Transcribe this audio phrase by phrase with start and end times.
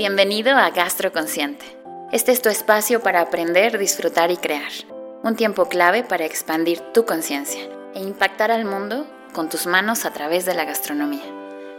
[0.00, 1.76] Bienvenido a Gastroconsciente.
[2.10, 4.72] Este es tu espacio para aprender, disfrutar y crear.
[5.22, 7.60] Un tiempo clave para expandir tu conciencia
[7.94, 11.26] e impactar al mundo con tus manos a través de la gastronomía.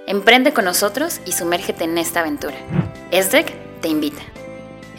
[0.06, 2.58] Emprende con nosotros y sumérgete en esta aventura.
[3.10, 4.22] ESDEC te invita.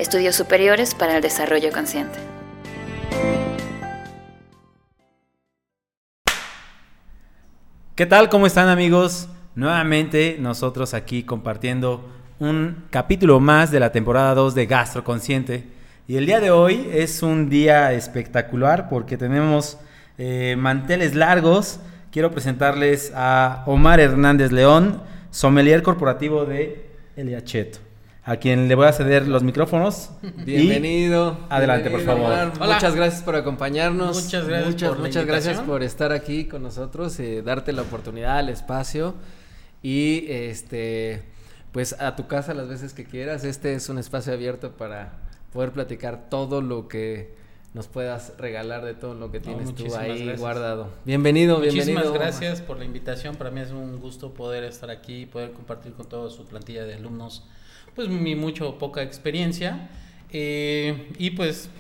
[0.01, 2.19] Estudios Superiores para el Desarrollo Consciente.
[7.95, 8.29] ¿Qué tal?
[8.29, 9.29] ¿Cómo están amigos?
[9.55, 12.05] Nuevamente nosotros aquí compartiendo
[12.43, 15.65] un capítulo más de la temporada 2 de Gastro Consciente.
[16.09, 19.79] Y el día de hoy es un día espectacular porque tenemos
[20.19, 21.79] eh, manteles largos.
[22.11, 27.79] Quiero presentarles a Omar Hernández León, sommelier corporativo de Eliacheto,
[28.25, 30.11] a quien le voy a ceder los micrófonos.
[30.45, 31.39] Bienvenido.
[31.49, 32.59] adelante, por favor.
[32.59, 34.25] Muchas gracias por acompañarnos.
[34.25, 38.41] Muchas gracias muchas, por muchas gracias por estar aquí con nosotros, eh, darte la oportunidad,
[38.41, 39.15] el espacio
[39.81, 41.32] y este
[41.73, 43.45] pues a tu casa las veces que quieras.
[43.45, 45.13] Este es un espacio abierto para
[45.53, 47.35] poder platicar todo lo que
[47.75, 50.41] nos puedas regalar de todo lo que tienes tú muchísimas ahí gracias.
[50.41, 50.89] guardado.
[51.07, 52.13] Bienvenido, Muchísimas bienvenido.
[52.13, 53.37] gracias por la invitación.
[53.37, 56.95] Para mí es un gusto poder estar aquí, poder compartir con toda su plantilla de
[56.95, 57.47] alumnos,
[57.95, 59.89] pues mi mucho o poca experiencia.
[60.31, 61.71] Eh, y pues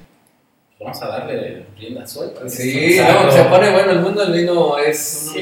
[0.80, 2.48] vamos a darle rienda suelta.
[2.48, 5.32] Sí, no, se pone bueno, el mundo del vino es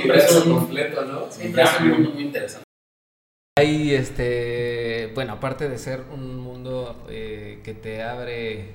[0.44, 1.30] un un- completo, ¿no?
[1.30, 2.64] Siempre es un mundo muy interesante.
[3.60, 8.70] Hay, este, bueno, aparte de ser un mundo eh, que te abre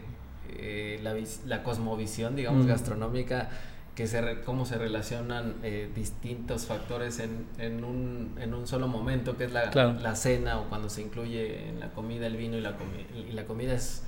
[0.58, 2.70] eh, la, la cosmovisión, digamos, Mm.
[2.70, 3.50] gastronómica,
[3.96, 8.88] que se re- cómo se relacionan eh, distintos factores en, en, un, en un solo
[8.88, 9.94] momento, que es la, Claro.
[10.02, 13.32] la cena o cuando se incluye en la comida el vino y la, comi- y
[13.32, 14.04] la comida es,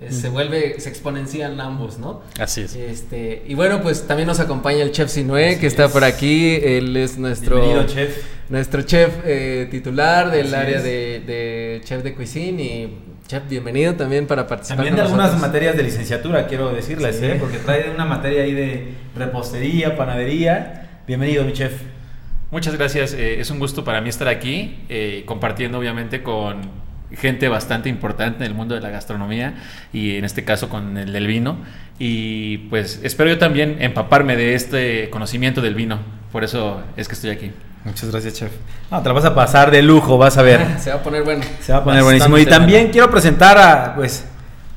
[0.00, 2.22] es- se vuelve, se exponencian ambos, ¿no?
[2.38, 2.74] Así es.
[2.74, 6.96] Este, y bueno, pues también nos acompaña el chef Sinue, que está por aquí, él
[6.96, 7.56] es nuestro...
[7.60, 8.16] Bienvenido, chef.
[8.48, 12.98] Nuestro chef eh, titular del Así área de, de chef de cuisine y
[13.28, 15.48] chef bienvenido también para participar También de algunas nosotros.
[15.48, 17.26] materias de licenciatura, quiero decirles, Sí.
[17.26, 17.36] ¿eh?
[17.38, 21.02] porque trae una materia ahí de repostería, panadería.
[21.06, 21.72] Bienvenido, mi chef.
[22.50, 26.62] Muchas gracias, eh, es un gusto para mí estar aquí, eh, compartiendo obviamente con
[27.16, 29.54] gente bastante importante en el mundo de la gastronomía
[29.92, 31.58] y en este caso con el del vino.
[31.98, 35.98] Y pues espero yo también empaparme de este conocimiento del vino,
[36.32, 37.52] por eso es que estoy aquí.
[37.84, 38.52] Muchas gracias, chef.
[38.90, 40.66] No, te la vas a pasar de lujo, vas a ver.
[40.78, 41.42] Se va a poner bueno.
[41.60, 42.38] Se va a poner Bastante buenísimo.
[42.38, 42.92] Y también bueno.
[42.92, 44.26] quiero presentar a, pues,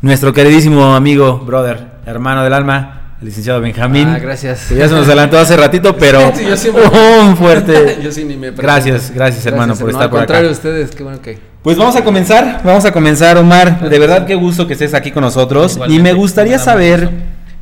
[0.01, 4.07] nuestro queridísimo amigo, brother, hermano del alma, licenciado Benjamín.
[4.07, 4.65] Ah, gracias.
[4.69, 6.83] Que ya se nos adelantó hace ratito, pero Sí, yo siempre-
[7.21, 7.99] un fuerte.
[8.03, 10.25] Yo sí ni me Gracias, gracias, hermano, por no, estar al por acá.
[10.27, 11.37] contrario, ustedes, qué bueno que...
[11.63, 13.89] Pues vamos a comenzar, vamos a comenzar, Omar.
[13.89, 15.75] De verdad qué gusto que estés aquí con nosotros.
[15.75, 17.15] Igualmente, y me gustaría saber, gusto.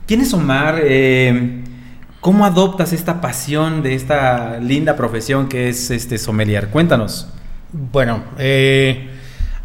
[0.08, 0.80] ¿quién es Omar?
[0.84, 1.60] Eh,
[2.20, 6.70] ¿Cómo adoptas esta pasión de esta linda profesión que es este sommelier?
[6.70, 7.28] Cuéntanos.
[7.72, 9.10] Bueno, eh,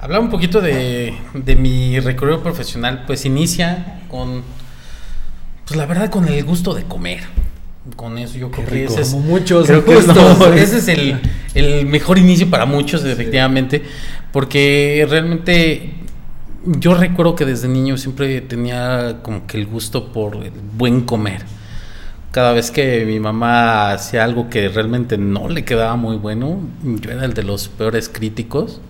[0.01, 4.43] hablar un poquito de, de mi recorrido profesional, pues inicia con,
[5.67, 7.21] pues la verdad, con el gusto de comer.
[7.97, 11.21] Con eso yo creo que es, Como muchos creo que no, ese es el,
[11.55, 13.83] el mejor inicio para muchos, efectivamente,
[14.33, 15.95] porque realmente
[16.65, 21.43] yo recuerdo que desde niño siempre tenía como que el gusto por el buen comer.
[22.33, 27.11] Cada vez que mi mamá hacía algo que realmente no le quedaba muy bueno, yo
[27.11, 28.81] era el de los peores críticos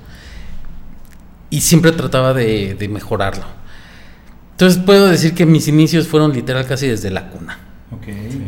[1.48, 3.44] y siempre trataba de, de mejorarlo.
[4.56, 7.58] Entonces puedo decir que mis inicios fueron literal casi desde la cuna.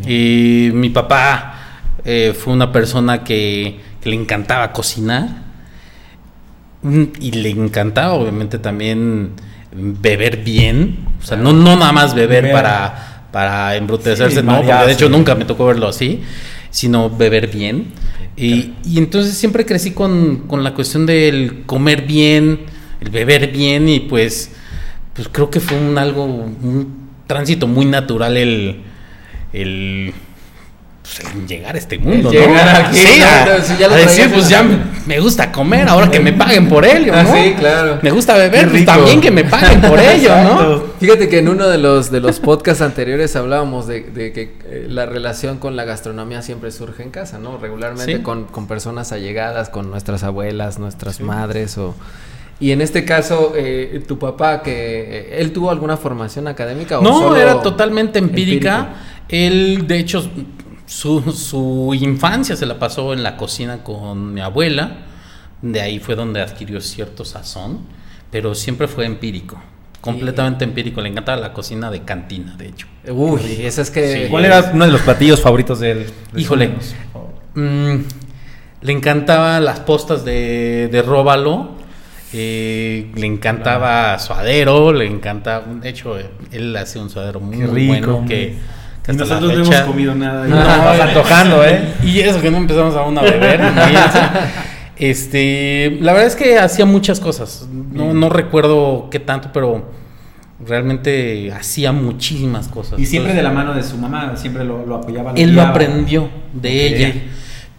[0.07, 5.49] Y mi papá eh, fue una persona que, que le encantaba cocinar
[6.83, 9.33] Mm, y le encantaba obviamente también
[9.73, 10.99] beber bien.
[11.21, 15.09] O sea, no, no nada más beber para, para embrutecerse, Sí, no, porque de hecho
[15.09, 16.23] nunca me tocó verlo así,
[16.71, 17.93] sino beber bien.
[18.37, 22.61] Y, y entonces siempre crecí con, con la cuestión del comer bien,
[23.01, 24.53] el beber bien y pues,
[25.19, 28.83] pues creo que fue un algo, un tránsito muy natural el,
[29.53, 30.15] el,
[31.03, 32.47] pues, el llegar a este mundo, El ¿no?
[32.47, 35.19] llegar aquí, sí, a, claro, si ya lo a decir, traías pues ya me, me
[35.19, 37.19] gusta comer, ahora que me paguen por ello, ¿no?
[37.19, 37.99] Ah, sí, claro.
[38.01, 40.83] Me gusta beber, pues también que me paguen por ello, ¿no?
[41.01, 44.87] Fíjate que en uno de los, de los podcasts anteriores hablábamos de, de que eh,
[44.89, 47.59] la relación con la gastronomía siempre surge en casa, ¿no?
[47.59, 48.23] Regularmente Sí.
[48.23, 51.97] con, con personas allegadas, con nuestras abuelas, nuestras madres o...
[52.61, 57.03] Y en este caso, eh, tu papá, que eh, ¿él tuvo alguna formación académica o
[57.03, 58.79] No, solo era totalmente empírica.
[58.79, 58.99] empírico?
[59.29, 60.29] Él, de hecho,
[60.87, 65.05] su, su infancia se la pasó en la cocina con mi abuela.
[65.63, 67.81] De ahí fue donde adquirió cierto sazón,
[68.31, 69.61] pero siempre fue empírico.
[70.01, 71.01] Completamente empírico.
[71.01, 72.87] Le encantaba la cocina de cantina, de hecho.
[73.09, 74.25] Uy, esa es que...
[74.25, 74.31] Sí.
[74.31, 76.07] ¿Cuál era uno de los platillos favoritos de él?
[76.37, 76.71] Híjole.
[77.55, 77.97] Mm,
[78.81, 81.78] le encantaban las postas de, de róbalo
[82.33, 85.65] Eh, le encantaba suadero, le encantaba.
[85.67, 86.17] De hecho,
[86.53, 88.57] él hace un suadero muy, rico, bueno que.
[89.09, 90.47] Y nosotros no hemos comido nada.
[90.47, 91.95] No, estamos antojando, ¿eh?
[92.05, 93.61] Y eso que no empezamos aún a beber.
[94.99, 97.67] este, la verdad es que hacía muchas cosas.
[97.71, 99.91] No, no recuerdo qué tanto, pero
[100.65, 102.99] realmente hacía muchísimas cosas.
[102.99, 105.33] Y siempre de la mano de su mamá, siempre lo, lo apoyaba.
[105.35, 107.15] Él lo aprendió de ella.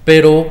[0.03, 0.49] Pero,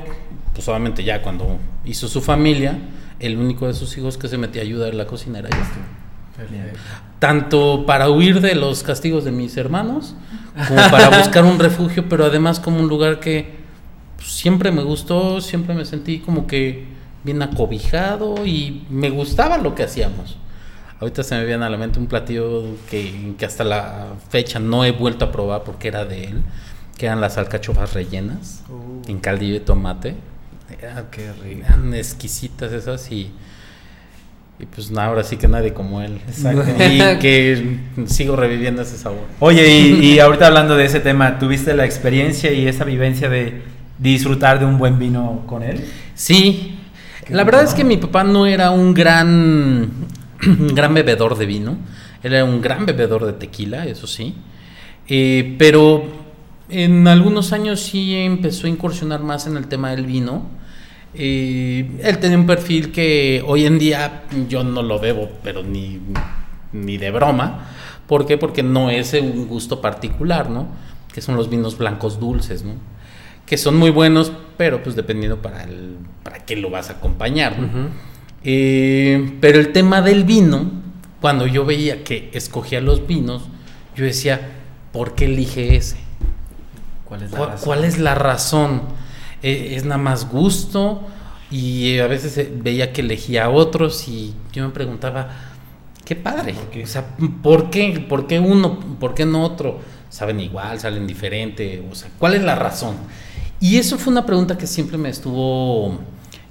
[0.54, 2.78] pues obviamente ya cuando hizo su familia,
[3.20, 5.56] el único de sus hijos que se metía a ayudar en la cocina era yo.
[7.18, 10.14] Tanto para huir de los castigos de mis hermanos,
[10.68, 13.56] como para buscar un refugio, pero además como un lugar que
[14.16, 16.86] pues, siempre me gustó, siempre me sentí como que
[17.24, 20.36] bien acobijado y me gustaba lo que hacíamos.
[21.00, 24.84] Ahorita se me viene a la mente un platillo que, que hasta la fecha no
[24.84, 26.42] he vuelto a probar porque era de él,
[26.96, 28.64] que eran las alcachofas rellenas
[29.06, 30.16] en caldillo de tomate.
[30.80, 31.64] Eran, Qué rico.
[31.66, 33.30] eran exquisitas esas y,
[34.60, 36.20] y pues nada, ahora sí que nadie como él.
[36.28, 36.64] Exacto.
[36.84, 39.24] Y que sigo reviviendo ese sabor.
[39.40, 43.62] Oye, y, y ahorita hablando de ese tema, ¿tuviste la experiencia y esa vivencia de
[43.98, 45.84] disfrutar de un buen vino con él?
[46.14, 46.76] Sí,
[47.24, 49.90] Qué la verdad es que mi papá no era un gran,
[50.40, 51.76] gran bebedor de vino,
[52.22, 54.34] él era un gran bebedor de tequila, eso sí,
[55.10, 56.04] Eh, pero
[56.68, 60.46] en algunos años sí empezó a incursionar más en el tema del vino.
[61.18, 66.00] Él tenía un perfil que hoy en día yo no lo bebo, pero ni,
[66.72, 67.66] ni de broma.
[68.06, 68.38] ¿Por qué?
[68.38, 70.68] Porque no es un gusto particular, ¿no?
[71.12, 72.74] Que son los vinos blancos dulces, ¿no?
[73.46, 77.56] Que son muy buenos, pero pues dependiendo para, el, para qué lo vas a acompañar.
[78.44, 80.70] Eh, pero el tema del vino,
[81.20, 83.42] cuando yo veía que escogía los vinos,
[83.96, 84.52] yo decía,
[84.92, 85.96] ¿por qué elige ese?
[87.04, 87.64] ¿Cuál es la ¿Cuál, razón?
[87.64, 88.82] cuál es la razón?
[89.42, 91.02] Eh, ¿Es nada más gusto?
[91.50, 95.28] Y eh, a veces eh, veía que elegía a otros y yo me preguntaba,
[96.04, 96.54] qué padre.
[96.82, 98.04] O sea, ¿por qué?
[98.08, 98.78] ¿Por qué uno?
[98.98, 99.78] ¿Por qué no otro?
[100.10, 100.80] ¿Saben igual?
[100.80, 101.84] ¿Salen diferente?
[101.90, 102.96] O sea, ¿cuál es la razón?
[103.60, 105.98] Y eso fue una pregunta que siempre me estuvo,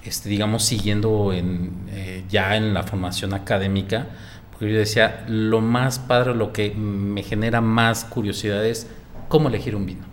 [0.04, 4.08] este, digamos, siguiendo en, eh, ya en la formación académica.
[4.52, 8.88] Porque yo decía, lo más padre, lo que me genera más curiosidad es
[9.28, 10.07] cómo elegir un vino.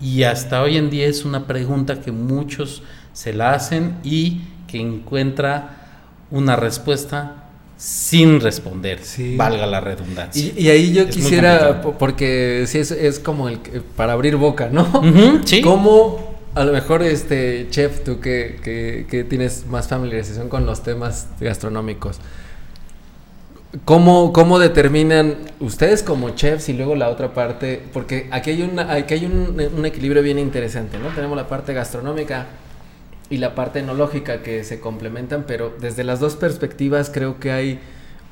[0.00, 2.82] Y hasta hoy en día es una pregunta que muchos
[3.12, 5.76] se la hacen y que encuentra
[6.30, 7.36] una respuesta
[7.76, 9.36] sin responder, Sí.
[9.36, 10.52] valga la redundancia.
[10.56, 13.58] Y, y ahí yo Es quisiera, porque sí es, es como el
[13.96, 14.82] para abrir boca, ¿no?
[14.82, 15.62] Ujú, sí.
[15.62, 20.82] ¿Cómo, a lo mejor, este chef, tú que, que, que tienes más familiarización con los
[20.82, 22.18] temas gastronómicos,
[23.84, 27.82] ¿cómo, cómo determinan ustedes como chefs y luego la otra parte?
[27.92, 31.08] Porque aquí hay, una, aquí hay un, un equilibrio bien interesante, ¿no?
[31.08, 32.46] Tenemos la parte gastronómica
[33.28, 37.78] y la parte enológica que se complementan, pero desde las dos perspectivas creo que hay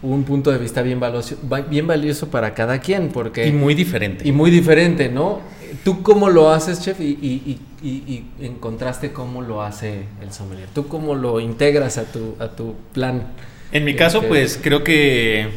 [0.02, 3.46] un punto de vista bien valioso, va- bien valioso para cada quien, porque...
[3.46, 4.26] Y muy diferente.
[4.26, 5.40] Y muy diferente, ¿no?
[5.84, 7.00] ¿Tú cómo lo haces, chef?
[7.00, 10.68] Y, y, y, y- y en contraste, ¿cómo lo hace el sommelier?
[10.74, 13.22] ¿Tú cómo lo integras a tu, a tu plan?
[13.72, 15.48] En mi caso, Este, pues creo que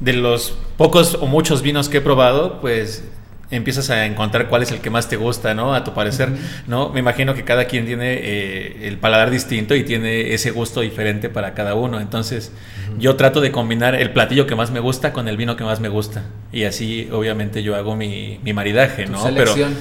[0.00, 3.04] de los pocos o muchos vinos que he probado, pues
[3.50, 5.74] empiezas a encontrar cuál es el que más te gusta, ¿no?
[5.74, 6.28] A tu parecer,
[6.68, 6.90] ¿no?
[6.90, 11.28] Me imagino que cada quien tiene eh, el paladar distinto y tiene ese gusto diferente
[11.28, 12.00] para cada uno.
[12.00, 12.52] Entonces,
[12.98, 15.80] yo trato de combinar el platillo que más me gusta con el vino que más
[15.80, 16.22] me gusta.
[16.52, 19.22] Y así, obviamente, yo hago mi, mi maridaje, Tu ¿no?
[19.22, 19.74] selección.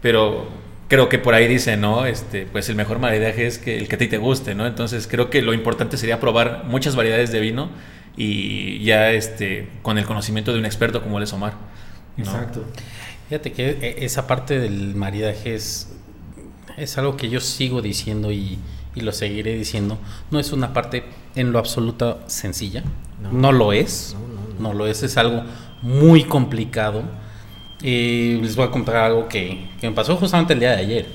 [0.00, 0.61] Pero, pero
[0.92, 2.04] creo que por ahí dice, ¿no?
[2.04, 4.66] Este, pues el mejor maridaje es que el que a ti te guste, ¿no?
[4.66, 7.70] Entonces creo que lo importante sería probar muchas variedades de vino
[8.14, 11.54] y ya este, con el conocimiento de un experto como él es Omar.
[12.18, 12.24] ¿no?
[12.24, 12.66] Exacto.
[13.30, 15.88] Fíjate que eh, esa parte del maridaje es,
[16.76, 18.58] es algo que yo sigo diciendo y,
[18.94, 19.98] y lo seguiré diciendo.
[20.30, 22.84] No es una parte en lo absoluto sencilla.
[23.18, 23.32] No.
[23.32, 24.14] No, lo es.
[24.58, 25.02] No, lo es.
[25.02, 25.42] Es algo
[25.80, 27.04] muy complicado.
[27.82, 31.06] Eh, les voy a contar algo que, que me pasó justamente el día de ayer.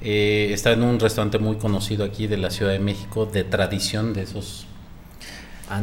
[0.00, 4.12] Eh, estaba en un restaurante muy conocido aquí de la Ciudad de México, de tradición,
[4.14, 4.66] de esos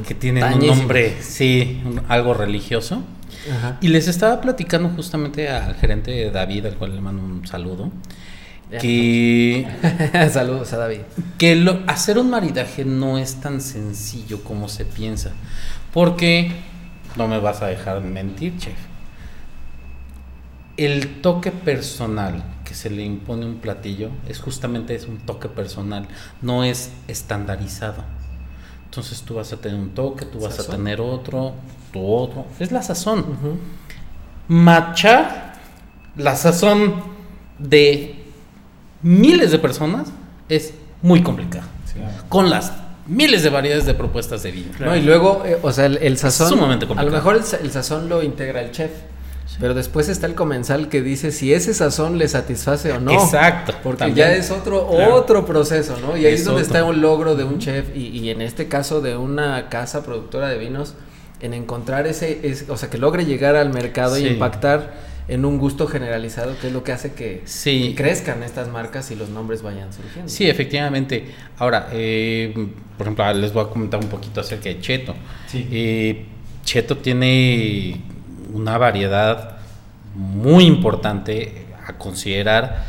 [0.07, 3.03] que tienen un nombre, sí, un- algo religioso.
[3.55, 3.77] Ajá.
[3.81, 7.91] Y les estaba platicando justamente al gerente David, al cual le mando un saludo,
[8.71, 8.79] Ya.
[8.79, 9.67] que,
[10.31, 11.01] Saludos a David.
[11.37, 15.33] que lo- hacer un maridaje no es tan sencillo como se piensa.
[15.93, 16.51] Porque,
[17.15, 18.73] no me vas a dejar mentir, chef,
[20.77, 25.47] el toque personal que se le impone a un platillo es justamente es un toque
[25.47, 26.07] personal,
[26.41, 28.03] no es estandarizado.
[28.85, 31.53] Entonces tú vas a tener un toque, tú vas a tener otro,
[31.91, 32.45] tu otro.
[32.59, 33.57] Es la sazón Ujú.
[34.47, 35.53] machar
[36.15, 36.95] la sazón
[37.59, 38.15] de
[39.01, 40.09] miles de personas
[40.49, 41.67] es muy complicado.
[42.29, 42.73] Con las
[43.07, 44.71] miles de variedades de propuestas de vino.
[44.79, 46.49] No, y luego, eh, o sea, el, el sazón.
[46.49, 47.17] Sumamente a lo complicado.
[47.17, 48.91] mejor el sazón lo integra el chef.
[49.59, 53.11] Pero después está el comensal que dice si ese sazón le satisface o no.
[53.13, 54.27] Exacto, Porque también.
[54.27, 55.15] ya es otro, Claro.
[55.15, 56.17] otro proceso, ¿no?
[56.17, 56.73] Y ahí es, Es donde otro.
[56.75, 60.49] está un logro de un chef y, y en este caso de una casa productora
[60.49, 60.95] de vinos
[61.41, 64.93] en encontrar ese, es- o sea, que logre llegar al mercado y impactar
[65.27, 67.89] en un gusto generalizado, que es lo que hace que, Sí.
[67.89, 70.29] que crezcan estas marcas y los nombres vayan surgiendo.
[70.29, 71.25] Sí, efectivamente.
[71.57, 72.53] Ahora, eh,
[72.97, 75.15] por ejemplo, ah, les voy a comentar un poquito acerca de Cheto.
[75.47, 75.67] Sí.
[75.71, 76.25] Eh,
[76.63, 78.01] Cheto tiene
[78.55, 79.57] una variedad
[80.15, 82.85] muy importante a considerar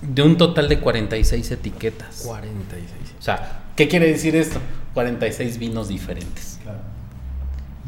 [0.00, 2.22] de un total de 46 etiquetas.
[2.24, 2.90] 46.
[3.18, 4.60] O sea, ¿qué quiere decir esto?
[4.94, 6.58] 46 vinos diferentes.
[6.62, 6.78] Claro.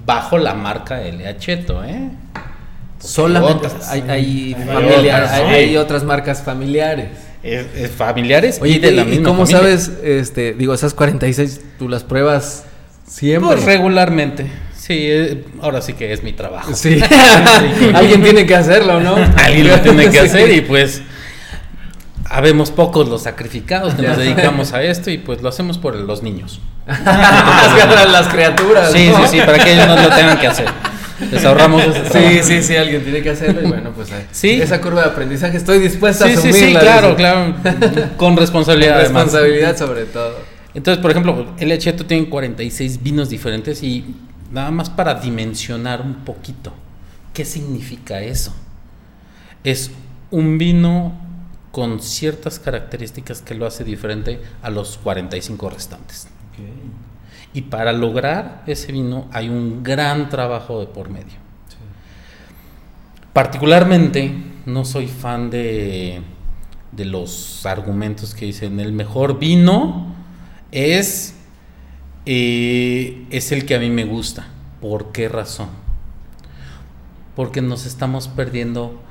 [0.05, 2.11] Bajo la marca LA Cheto, ¿eh?
[2.99, 3.89] Solamente otras.
[3.89, 7.09] hay, hay, Hay familiar- otras, hay marcas familiares.
[7.43, 9.59] Es- es familiares Oye, y de la ¿y misma cómo familia.
[9.79, 12.65] sabes, este, digo, esas 46, tú las pruebas
[13.07, 13.55] siempre?
[13.57, 14.47] Pues regularmente.
[14.81, 16.75] Sí, eh, ahora sí que es mi trabajo.
[16.75, 16.99] Sí,
[17.95, 19.15] alguien tiene que hacerlo, ¿no?
[19.37, 20.19] Alguien lo tiene que Sí.
[20.19, 21.03] hacer y pues
[22.29, 26.23] habemos pocos los sacrificados que nos dedicamos a esto y pues lo hacemos por los
[26.23, 26.61] niños.
[26.87, 28.93] las, las criaturas.
[28.93, 29.27] Sí, ¿no?
[29.27, 30.67] sí, sí, para que ellos no lo tengan que hacer.
[31.31, 32.39] Les ahorramos ese Sí, trabajo.
[32.45, 34.63] sí, sí, alguien tiene que hacerlo y bueno, pues Sí.
[34.63, 36.81] esa curva de aprendizaje estoy dispuesta Sí, a sí, asumirla.
[36.81, 37.17] sí, claro, dice.
[37.19, 37.55] claro.
[38.17, 39.25] Con responsabilidad Con además.
[39.25, 40.39] responsabilidad sobre todo.
[40.73, 44.05] Entonces, por ejemplo, el Cheto tiene 46 vinos diferentes y
[44.51, 46.73] nada más para dimensionar un poquito,
[47.33, 48.55] ¿qué significa eso?
[49.65, 49.91] Es
[50.31, 51.13] un vino
[51.71, 56.29] con ciertas características que lo hace diferente a los 45 restantes.
[57.53, 61.39] Y para lograr ese vino hay un gran trabajo de por medio.
[63.33, 64.33] Particularmente
[64.67, 66.21] no soy fan de,
[66.93, 70.15] de los argumentos que dicen el mejor vino
[70.73, 71.37] es,
[72.33, 74.47] eh, es el que a mí me gusta.
[74.81, 75.69] ¿Por qué razón?
[77.35, 79.03] Porque nos estamos perdiendo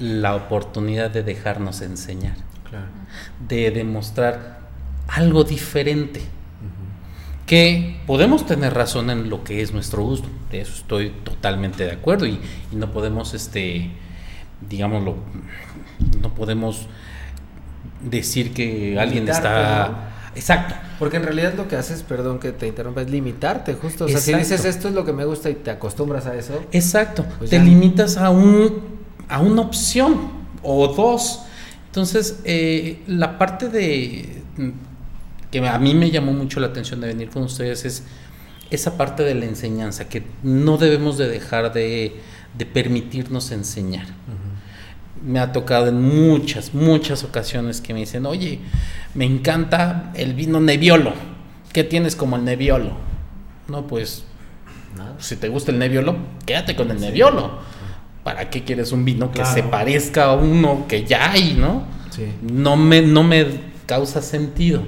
[0.00, 2.34] la oportunidad de dejarnos enseñar,
[2.68, 2.86] Claro.
[3.48, 4.58] de demostrar
[5.06, 6.20] algo diferente
[7.46, 11.92] que podemos tener razón en lo que es nuestro gusto, de eso estoy totalmente de
[11.92, 12.40] acuerdo y,
[12.72, 13.90] y no podemos, este,
[14.68, 15.14] digámoslo,
[16.20, 16.88] no podemos
[18.02, 20.10] decir que alguien está...
[20.34, 20.74] Exacto.
[20.98, 24.04] Porque en realidad lo que haces, perdón que te interrumpa, es limitarte justo.
[24.04, 26.60] O sea, si dices esto es lo que me gusta y te acostumbras a eso,
[26.72, 27.24] Exacto.
[27.38, 27.62] Pues Te ya.
[27.64, 28.94] limitas a un
[29.28, 30.30] a una opción
[30.62, 31.42] o dos.
[31.86, 34.42] Entonces, eh, la parte de
[35.50, 38.02] que a mí me llamó mucho la atención de venir con ustedes es
[38.70, 42.16] esa parte de la enseñanza, que no debemos de dejar de,
[42.58, 44.06] de permitirnos enseñar.
[45.24, 48.60] Me ha tocado en muchas, muchas ocasiones que me dicen, oye,
[49.14, 51.12] me encanta el vino Nebbiolo.
[51.72, 52.92] ¿Qué tienes como el Nebbiolo?
[53.68, 54.24] No, pues
[54.96, 55.14] nada.
[55.18, 57.58] si te gusta el Nebbiolo, quédate con el Nebbiolo.
[58.22, 59.54] ¿Para qué quieres un vino que Claro.
[59.54, 61.84] se parezca a uno que ya hay, no?
[62.10, 62.26] Sí.
[62.42, 63.46] No me, no me
[63.86, 64.82] causa sentido.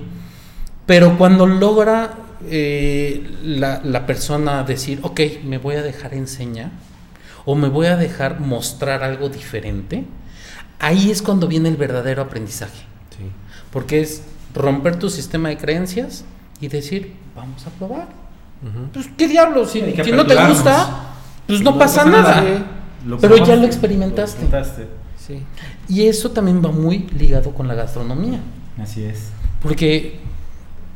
[0.86, 2.14] Pero cuando logra
[2.48, 6.70] eh, la, la persona decir, ok, me voy a dejar enseñar
[7.44, 10.04] o me voy a dejar mostrar algo diferente,
[10.78, 12.84] ahí es cuando viene el verdadero aprendizaje.
[13.10, 13.24] Sí.
[13.70, 14.22] Porque es
[14.54, 16.24] romper tu sistema de creencias
[16.60, 18.08] y decir, vamos a probar.
[18.92, 21.14] Pues qué diablos, si, no te gusta,
[21.46, 22.40] pues no, No pasa pasa nada.
[22.40, 22.66] nada.
[23.06, 24.40] Lo Pero ya lo experimentaste.
[24.40, 24.88] lo experimentaste.
[25.18, 25.42] Sí.
[25.88, 28.40] Y eso también va muy ligado con la gastronomía.
[28.80, 29.28] Así es.
[29.62, 30.18] Porque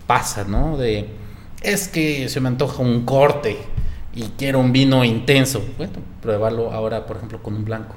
[0.07, 0.77] pasa, ¿no?
[0.77, 1.09] De,
[1.63, 3.59] es que se me antoja un corte
[4.15, 5.63] y quiero un vino intenso.
[5.77, 7.95] Bueno, pruébalo ahora, por ejemplo, con un blanco.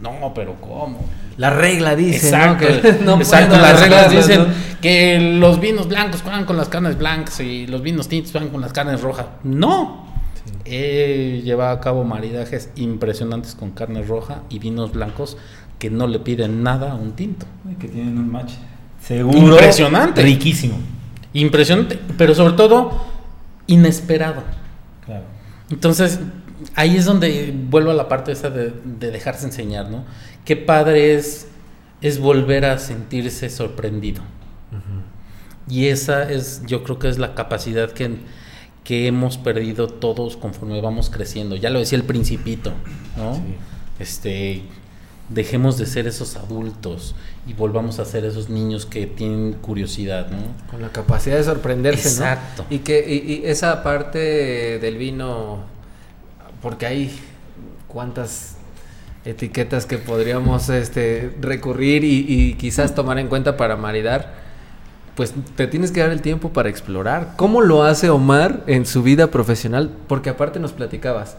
[0.00, 0.98] No, pero ¿cómo?
[1.36, 2.82] La regla dice, Exacto, ¿no?
[2.82, 3.56] Que no exacto.
[3.60, 4.54] Las reglas dicen ¿no?
[4.80, 8.60] que los vinos blancos van con las carnes blancas y los vinos tintos van con
[8.60, 9.26] las carnes rojas.
[9.42, 10.06] No.
[10.64, 15.36] He llevado a cabo maridajes impresionantes con carne roja y vinos blancos
[15.78, 17.46] que no le piden nada a un tinto.
[17.78, 18.52] Que tienen un match.
[19.00, 19.38] Seguro.
[19.38, 20.22] Impresionante.
[20.22, 20.76] Riquísimo.
[21.32, 22.92] Impresionante, pero sobre todo
[23.66, 24.42] inesperado.
[25.04, 25.24] Claro.
[25.70, 26.20] Entonces,
[26.74, 30.04] ahí es donde vuelvo a la parte esa de, de dejarse enseñar, ¿no?
[30.44, 31.48] Qué padre es,
[32.00, 34.22] es volver a sentirse sorprendido.
[35.68, 38.18] Y esa es, yo creo que es la capacidad que,
[38.84, 41.56] que hemos perdido todos conforme vamos creciendo.
[41.56, 42.72] Ya lo decía el principito,
[43.16, 43.34] ¿no?
[43.34, 43.42] Sí.
[43.98, 44.62] Este,
[45.28, 47.14] dejemos de ser esos adultos
[47.46, 50.38] y volvamos a ser esos niños que tienen curiosidad, ¿no?
[50.70, 52.64] Con la capacidad de sorprenderse, Exacto.
[52.68, 52.74] ¿no?
[52.74, 55.64] Y que y, y esa parte del vino,
[56.66, 57.16] porque hay
[57.86, 58.56] cuántas
[59.24, 64.34] etiquetas que podríamos este, recurrir y, y quizás tomar en cuenta para maridar.
[65.14, 67.34] pues te tienes que dar el tiempo para explorar.
[67.36, 69.92] ¿Cómo lo hace Omar en su vida profesional?
[70.08, 71.36] Porque aparte nos platicabas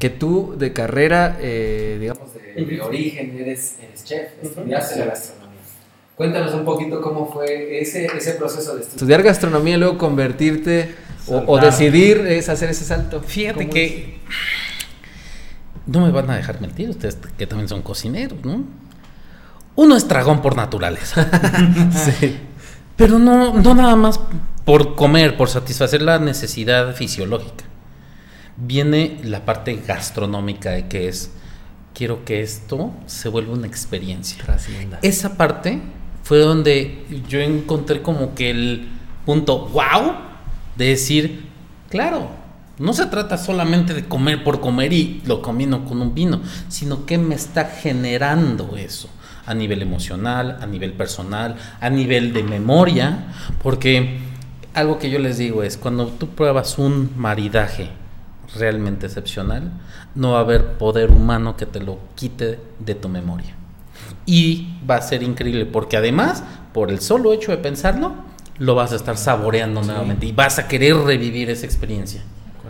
[0.00, 5.60] que tú de carrera, eh, digamos, de, de origen eres, eres chef, estudiaste la gastronomía.
[6.16, 11.58] Cuéntanos un poquito cómo fue ese, ese proceso de estudiar gastronomía y luego convertirte o,
[11.58, 13.20] decidir es hacer ese salto.
[13.20, 14.20] Fíjate ¿Cómo que
[15.86, 18.64] no me van a dejar mentir, ustedes que también son cocineros, ¿no?
[19.76, 21.28] Uno es dragón por naturaleza.
[21.92, 22.38] Sí.
[22.96, 24.20] Pero no, no nada más
[24.64, 27.64] por comer, por satisfacer la necesidad fisiológica.
[28.56, 31.32] Viene la parte gastronómica de que es,
[31.92, 34.42] quiero que esto se vuelva una experiencia.
[34.44, 35.00] Trascienda.
[35.02, 35.80] Esa parte
[36.22, 38.88] fue donde yo encontré como que el
[39.26, 40.33] punto wow
[40.76, 41.46] de decir,
[41.90, 42.28] claro,
[42.78, 47.06] no se trata solamente de comer por comer y lo combino con un vino, sino
[47.06, 49.08] que me está generando eso
[49.46, 53.26] a nivel emocional, a nivel personal, a nivel de memoria,
[53.62, 54.18] porque
[54.72, 57.90] algo que yo les digo es, cuando tú pruebas un maridaje
[58.56, 59.70] realmente excepcional,
[60.14, 63.54] no va a haber poder humano que te lo quite de tu memoria.
[64.26, 68.14] Y va a ser increíble porque además, por el solo hecho de pensarlo,
[68.58, 72.22] lo vas a estar saboreando nuevamente y vas a querer revivir esa experiencia.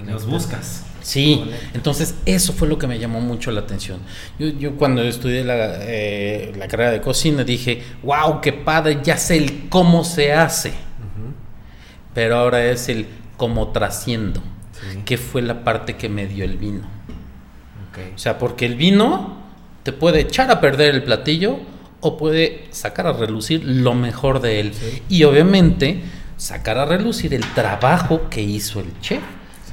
[0.07, 0.85] Los buscas.
[1.03, 4.01] Sí, entonces eso fue lo que me llamó mucho la atención.
[4.39, 9.17] Yo, yo cuando estudié la, eh, la carrera de cocina dije, wow, qué padre, ya
[9.19, 10.73] sé el cómo se hace.
[12.15, 14.41] Pero ahora es el cómo trasciendo,
[14.73, 15.01] Sí.
[15.05, 16.83] que fue la parte que me dio el vino.
[18.15, 19.37] O sea, porque el vino
[19.83, 21.59] te puede echar a perder el platillo
[22.05, 24.75] o puede sacar a relucir lo mejor de él.
[24.75, 25.03] Sí.
[25.09, 26.03] Y obviamente
[26.37, 29.23] sacar a relucir el trabajo que hizo el chef,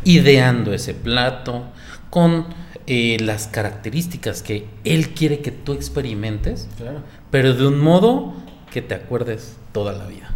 [0.03, 1.65] ideando ese plato
[2.09, 2.45] con
[2.88, 7.01] eh, las características que él quiere que tú experimentes, Claro.
[7.29, 8.33] pero de un modo
[8.71, 10.33] que te acuerdes toda la vida.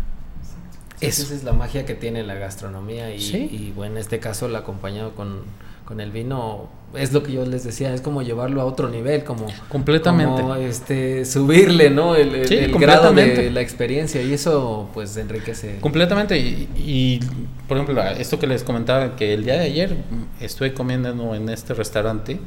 [1.00, 1.24] Sí, Eso.
[1.24, 5.16] Esa es la magia que tiene la gastronomía y, bueno, en este caso la acompañado
[5.16, 5.44] con,
[5.86, 9.24] con el vino es lo que yo les decía, es como llevarlo a otro nivel,
[9.24, 10.42] como Completamente.
[10.42, 12.16] como, este subirle, ¿no?
[12.16, 13.52] El, el- Sí, el grado de completamente.
[13.52, 15.78] la experiencia y eso pues enriquece.
[15.82, 16.40] Completamente.
[16.40, 17.20] Y, y,
[17.68, 19.96] por ejemplo, esto que les comentaba, que el día de ayer
[20.40, 22.40] estuve comiendo en este restaurante,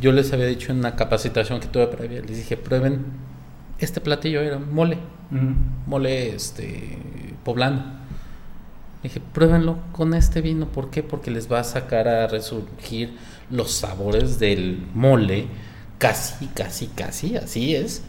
[0.00, 3.04] yo les había dicho en una capacitación que tuve previa, les dije, prueben,
[3.78, 4.98] este platillo era mole,
[5.86, 6.98] mole este
[7.44, 8.03] poblano.
[9.04, 11.02] Dije, pruébenlo con este vino, ¿por qué?
[11.04, 13.14] Porque les va a sacar a resurgir
[13.50, 15.46] los sabores del mole,
[15.98, 18.02] casi, casi, casi, así es.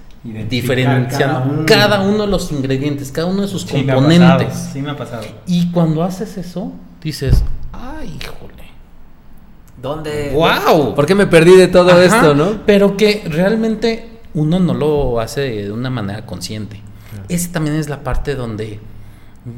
[0.50, 1.66] Diferenciando cada uno.
[1.68, 4.48] cada uno de los ingredientes, cada uno de sus Sí, me ha componentes.
[4.48, 5.26] pasado, Sí, me ha pasado.
[5.46, 6.72] Y cuando haces eso,
[7.04, 8.64] dices, ay, híjole.
[9.80, 10.32] ¿Dónde?
[10.34, 10.96] ¡Guau!
[10.96, 12.62] ¿Por qué me perdí de todo Ajá, esto, no?
[12.66, 16.82] Pero que realmente uno no lo hace de una manera consciente.
[17.30, 18.80] Esa también es la parte donde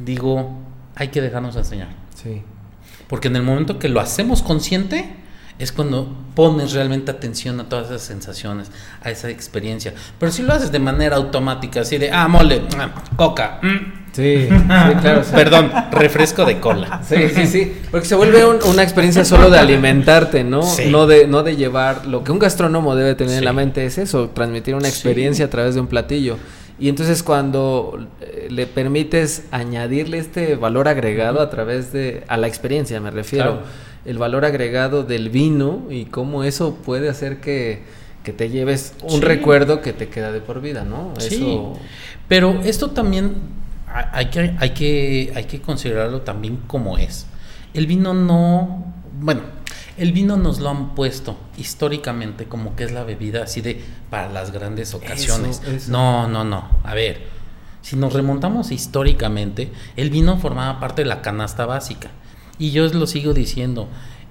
[0.04, 0.50] digo,
[0.98, 1.90] hay que dejarnos enseñar.
[2.22, 2.42] Sí.
[3.08, 5.16] Porque en el momento que lo hacemos consciente,
[5.60, 8.70] es cuando pones realmente atención a todas esas sensaciones,
[9.02, 9.94] a esa experiencia.
[10.20, 14.48] Pero si lo haces de manera automática, así de, ah, mole, ah, coca, mm, Sí,
[14.50, 14.56] sí,
[15.02, 15.24] claro.
[15.24, 15.32] sí.
[15.34, 17.02] perdón, refresco de cola.
[17.08, 17.78] Sí, sí, sí.
[17.92, 20.64] Porque se vuelve un- una experiencia solo de alimentarte, ¿no?
[20.64, 20.90] Sí.
[20.90, 22.06] No de no de llevar.
[22.08, 25.50] Lo que un gastrónomo debe tener en la mente es eso, transmitir una experiencia a
[25.50, 26.38] través de un platillo.
[26.80, 32.48] Y entonces cuando eh, le permites añadirle este valor agregado a través de a la
[32.48, 33.68] experiencia, me refiero, Claro.
[34.06, 37.82] el valor agregado del vino y cómo eso puede hacer que,
[38.24, 39.22] que te lleves un Sí.
[39.22, 41.14] recuerdo que te queda de por vida, ¿no?
[41.18, 41.36] Sí.
[41.36, 41.74] Eso
[42.28, 43.34] Pero esto también
[43.88, 47.26] ha- hay que, hay, que, hay que considerarlo también como es.
[47.74, 49.42] El vino no, bueno,
[49.98, 54.30] el vino nos lo han puesto históricamente como que es la bebida así de para
[54.32, 55.62] las grandes ocasiones.
[55.68, 55.92] eso.
[55.92, 56.70] No, no, no.
[56.84, 57.28] A ver,
[57.82, 62.10] si nos remontamos históricamente, el vino formaba parte de la canasta básica.
[62.60, 63.88] Y yo lo sigo diciendo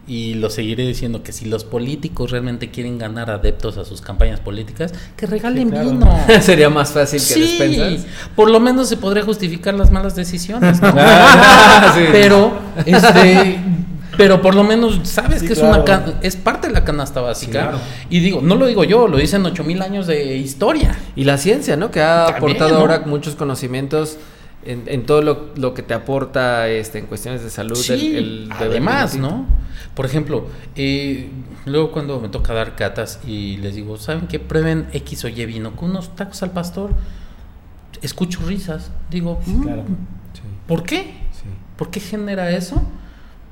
[0.09, 4.39] y lo seguiré diciendo que si los políticos realmente quieren ganar adeptos a sus campañas
[4.39, 5.91] políticas, que regalen claro.
[5.91, 6.19] vino.
[6.43, 8.07] sería más fácil que Sí, despensas.
[8.37, 10.95] por lo menos se podría justificar las malas decisiones, ¿no?
[10.97, 12.05] Ah, sí.
[12.13, 12.53] Pero,
[12.85, 13.59] este,
[14.17, 15.75] pero por lo menos sabes Sí, que es claro.
[15.77, 17.63] una ca- es parte de la canasta básica.
[17.63, 17.79] Claro.
[18.11, 20.97] Y digo, no lo digo yo, lo dicen ocho mil años de historia.
[21.17, 21.91] Y la ciencia, ¿no?
[21.91, 22.81] Que ha También, aportado ¿no?
[22.81, 24.19] ahora muchos conocimientos
[24.65, 27.77] en, en todo lo, lo que te aporta este, en cuestiones de salud.
[27.77, 29.47] Sí, el- el además, ¿no?
[29.95, 31.29] Por ejemplo, eh,
[31.65, 34.39] luego cuando me toca dar catas y les digo, ¿saben qué?
[34.39, 36.91] Prueben X o Y vino con unos tacos al pastor.
[38.03, 38.91] Escucho risas.
[39.11, 39.85] Digo, "Mm, claro.
[40.67, 41.15] ¿por qué?
[41.79, 42.83] ¿Por qué genera eso?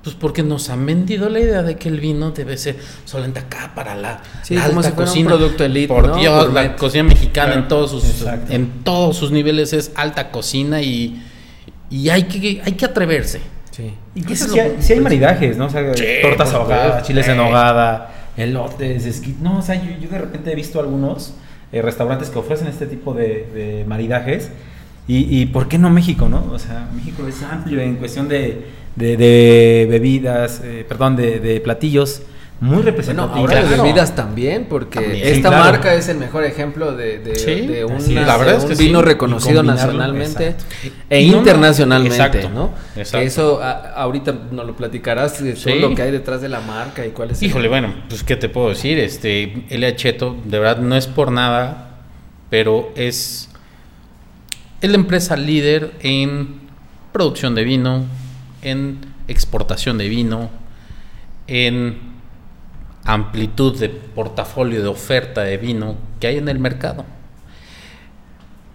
[0.05, 3.73] Pues porque nos han vendido la idea de que el vino debe ser solamente acá
[3.75, 5.29] para la, Sí, la como alta si fuera un cocina.
[5.31, 6.17] producto elite, Por ¿no?
[6.17, 8.53] Dios, la cocina mexicana Claro, en todos sus exacto.
[8.53, 11.23] en todos sus niveles es alta cocina y
[11.91, 13.41] Y hay que, hay que atreverse.
[13.71, 13.95] Sí.
[14.15, 15.67] Incluso Eso si es lo hay, sí hay maridajes, ¿no?
[15.67, 19.35] O sea, Sí, tortas ahogadas, chiles en hogada, elotes, esqui...
[19.41, 21.33] No, o sea, yo, yo de repente he visto algunos
[21.73, 24.51] eh, restaurantes que ofrecen este tipo de, de maridajes.
[25.09, 26.45] Y, y ¿por qué no México, no?
[26.53, 28.65] O sea, México es amplio en cuestión de,
[28.97, 32.23] de, de bebidas, eh, perdón, de, de platillos
[32.61, 33.39] muy Bueno, representativos.
[33.51, 33.83] ahora de Claro.
[33.83, 35.27] bebidas también, porque También.
[35.27, 35.65] esta Sí, claro.
[35.65, 38.27] marca es el mejor ejemplo de, de, Sí, de una- así es.
[38.27, 40.65] La verdad de es un que vino reconocido nacionalmente exacto.
[41.11, 42.71] e Y no, no, internacionalmente, exacto, ¿no?
[42.97, 43.19] exacto.
[43.19, 46.61] Que eso a- ahorita nos lo platicarás de todo lo que hay detrás de la
[46.61, 49.97] marca y cuál es el- Híjole, bueno, pues qué te puedo decir, este L.A.
[49.97, 51.99] Cheto, de verdad no es por nada,
[52.51, 53.51] pero es
[54.81, 56.61] es la empresa líder en
[57.13, 58.05] producción de vino,
[58.65, 58.99] en
[59.29, 60.51] exportación de vino,
[61.47, 61.99] en
[63.05, 67.05] amplitud de portafolio de oferta de vino que hay en el mercado.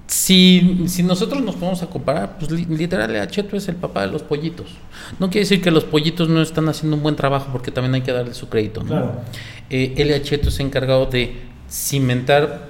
[0.07, 3.27] Si, si nosotros nos podemos a comparar, pues li- literal L.A.
[3.27, 4.67] Cheto es el papá de los pollitos.
[5.19, 8.01] No quiere decir que los pollitos no están haciendo un buen trabajo porque también hay
[8.01, 8.81] que darle su crédito.
[8.81, 8.87] ¿no?
[8.87, 9.21] Claro.
[9.69, 9.93] Eh,
[10.51, 12.69] se ha encargado de cimentar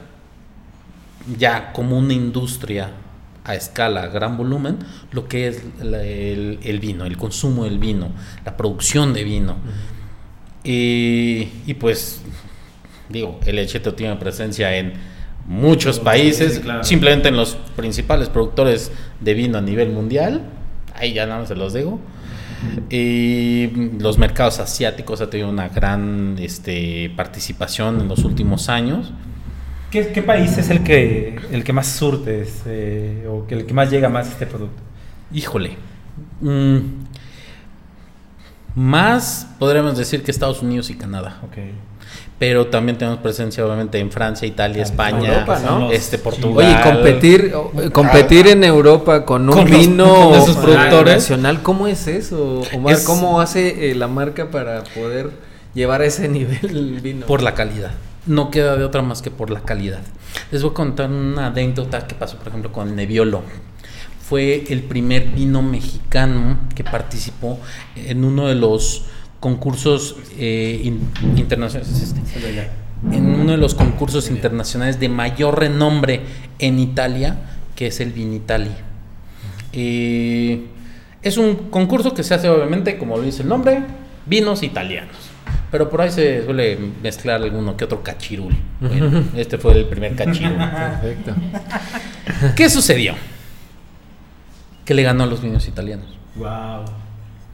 [1.37, 2.91] ya como una industria
[3.43, 4.77] a escala, a gran volumen,
[5.11, 8.11] lo que es la- el, el vino, el consumo del vino,
[8.45, 9.55] la producción de vino.
[10.63, 12.21] Y, y pues,
[13.09, 14.93] digo, el Cheto tiene presencia en
[15.47, 16.83] muchos países, sí, claro.
[16.83, 20.43] simplemente en los principales productores de vino a nivel mundial.
[20.95, 21.99] Ahí ya nada más se los digo.
[22.89, 23.67] Y
[23.99, 29.13] los mercados asiáticos ha tenido una gran este, participación en los últimos años.
[29.91, 33.73] ¿Qué, qué país es el que, el que más surte este, o que el que
[33.73, 34.81] más llega más a este producto?
[35.33, 35.77] Híjole.
[36.41, 36.77] mm,
[38.75, 41.39] más podríamos decir que Estados Unidos y Canadá.
[41.43, 41.57] Ok.
[42.37, 45.91] Pero también tenemos presencia obviamente en Francia, Italia, Ah, España, Europa, ¿no?
[45.91, 46.17] este.
[46.17, 46.65] Portugal.
[46.65, 47.53] Oye, competir,
[47.91, 51.15] competir en Europa con un Con los- vino con productores.
[51.15, 52.61] nacional, ¿cómo es eso?
[52.73, 55.31] Omar, Es- ¿cómo hace eh, la marca para poder
[55.73, 57.25] llevar a ese nivel el vino?
[57.25, 57.91] Por la calidad.
[58.29, 60.01] No queda de otra más que por la calidad.
[60.51, 63.41] Les voy a contar una anécdota que pasó, por ejemplo, con el Nebbiolo.
[64.21, 67.59] Fue el primer vino mexicano que participó
[67.95, 69.05] en uno de los
[69.39, 71.91] concursos eh, in- internacionales.
[71.91, 72.21] es este.
[73.11, 76.21] En uno de los concursos internacionales de mayor renombre
[76.59, 77.37] en Italia,
[77.75, 78.69] que es el Vinitali.
[79.73, 80.65] Eh,
[81.21, 83.81] es un concurso que se hace obviamente, como lo dice el nombre,
[84.25, 85.15] vinos italianos.
[85.71, 88.55] Pero por ahí se suele mezclar alguno que otro cachirul.
[88.79, 90.57] Bueno, este fue el primer cachirul.
[90.57, 91.35] Perfecto.
[92.55, 93.13] ¿Qué sucedió?
[94.85, 96.07] Que le ganó a los vinos italianos.
[96.35, 96.85] Wow.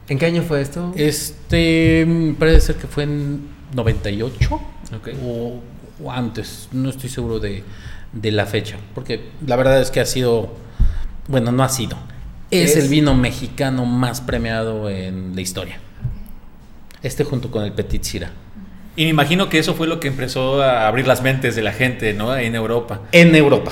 [0.08, 0.92] ¿En qué año fue esto?
[0.96, 4.54] Este mm, parece ser que fue en 98
[4.96, 5.08] Ok.
[5.22, 5.60] o,
[6.02, 7.64] o antes, no estoy seguro de,
[8.12, 10.54] de la fecha, porque la verdad es que ha sido,
[11.26, 11.98] bueno, no ha sido,
[12.52, 15.80] es, Es- el vino mexicano más premiado en la historia.
[17.06, 18.30] Este junto con el Petit Syrah.
[18.96, 21.72] Y me imagino que eso fue lo que empezó a abrir las mentes de la
[21.72, 22.34] gente, ¿no?
[22.36, 23.02] En Europa.
[23.12, 23.70] En Europa.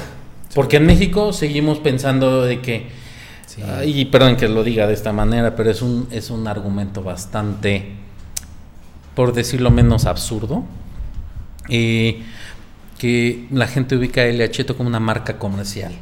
[0.55, 2.89] Porque en México seguimos pensando de que,
[3.47, 3.63] Sí.
[3.87, 7.93] y perdón que lo diga de esta manera, pero es un, es un argumento bastante,
[9.15, 10.65] por decirlo menos, absurdo.
[11.69, 12.23] eh,
[12.99, 15.93] que la gente ubica a El Cheto como una marca comercial.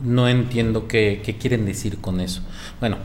[0.00, 2.42] No entiendo qué, qué quieren decir con eso.
[2.80, 2.98] Bueno,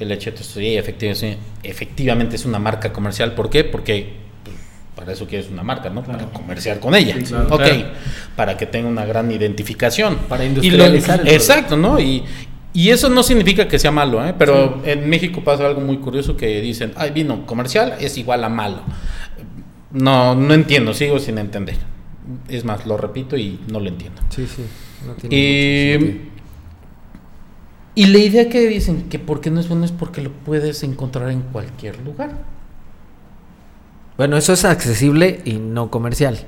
[0.00, 3.34] el Cheto sí, efectivamente, efectivamente es una marca comercial.
[3.34, 3.64] ¿Por qué?
[3.64, 4.12] Porque
[4.44, 4.56] pues,
[4.94, 6.02] para eso quieres una marca, ¿no?
[6.04, 7.16] Para comerciar con ella.
[7.18, 7.46] Sí, claro.
[7.54, 7.84] ok, Claro.
[8.36, 10.16] para que tenga una gran identificación.
[10.28, 11.98] Para Y industrializar el exacto, ¿no?
[11.98, 12.22] Y,
[12.74, 14.34] y eso no significa que sea malo, ¿eh?
[14.38, 18.48] Pero en México pasa algo muy curioso que dicen, ay, vino comercial es igual a
[18.48, 18.82] malo.
[19.90, 21.76] No, no entiendo, sigo sin entender.
[22.48, 24.20] Es más, lo repito y no lo entiendo.
[24.28, 24.62] Sí, sí.
[25.06, 25.34] no tiene
[25.98, 26.27] sentido.
[28.00, 31.30] Y la idea que dicen que porque no es bueno es porque lo puedes encontrar
[31.30, 32.30] en cualquier lugar.
[34.16, 36.38] Bueno, eso es accesible y no comercial.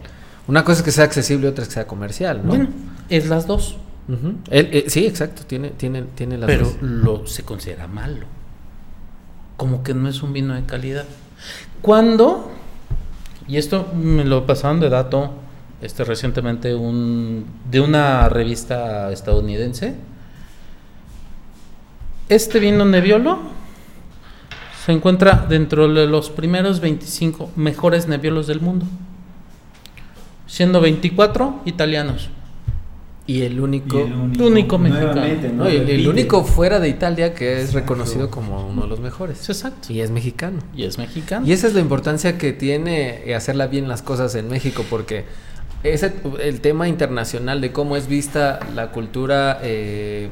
[0.49, 2.49] Una cosa es que sea accesible, otra es que sea comercial, ¿no?
[2.51, 2.69] Bueno,
[3.09, 3.77] es las dos.
[4.51, 6.77] El- eh, sí, exacto, tiene, tiene, tiene las pero dos.
[6.83, 8.27] lo se considera malo.
[9.57, 11.05] Como que no es un vino de calidad.
[11.81, 12.51] Cuando,
[13.47, 15.31] y esto me lo pasaron de dato
[15.81, 19.95] este, recientemente un, de una revista estadounidense,
[22.31, 23.39] este vino Nebbiolo
[24.87, 28.87] se encuentra dentro de los primeros 25 mejores Nebbiolos del mundo,
[30.47, 32.31] siendo 24 italianos.
[33.27, 35.23] Y el único, El único mexicano.
[35.53, 37.79] no, el, único fuera de Italia que es Exacto.
[37.81, 39.49] reconocido como uno de los mejores.
[39.49, 39.93] Exacto.
[39.93, 40.59] Y es mexicano.
[40.75, 41.47] Y es mexicano.
[41.47, 45.27] Y esa es la importancia que tiene hacerla bien las cosas en México, porque
[45.83, 46.13] ese,
[46.43, 50.31] el tema internacional de cómo es vista la cultura, eh,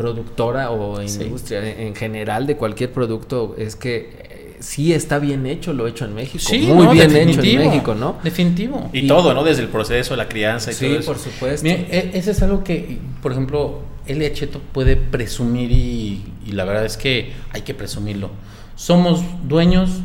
[0.00, 1.22] productora o Sí.
[1.24, 3.96] industria en general de cualquier producto es que
[4.30, 6.42] eh, sí está bien hecho lo hecho en México.
[6.46, 8.16] Sí, muy no, bien hecho en México, ¿no?
[8.24, 8.88] Definitivo.
[8.92, 9.42] Y, todo, ¿no?
[9.44, 11.06] Desde el proceso, la crianza y Sí, todo eso.
[11.12, 11.64] por supuesto.
[11.64, 16.64] Mira, e- ese es algo que, por ejemplo, Elia Cheto puede presumir y, y la
[16.64, 18.30] verdad es que hay que presumirlo.
[18.76, 20.00] Somos dueños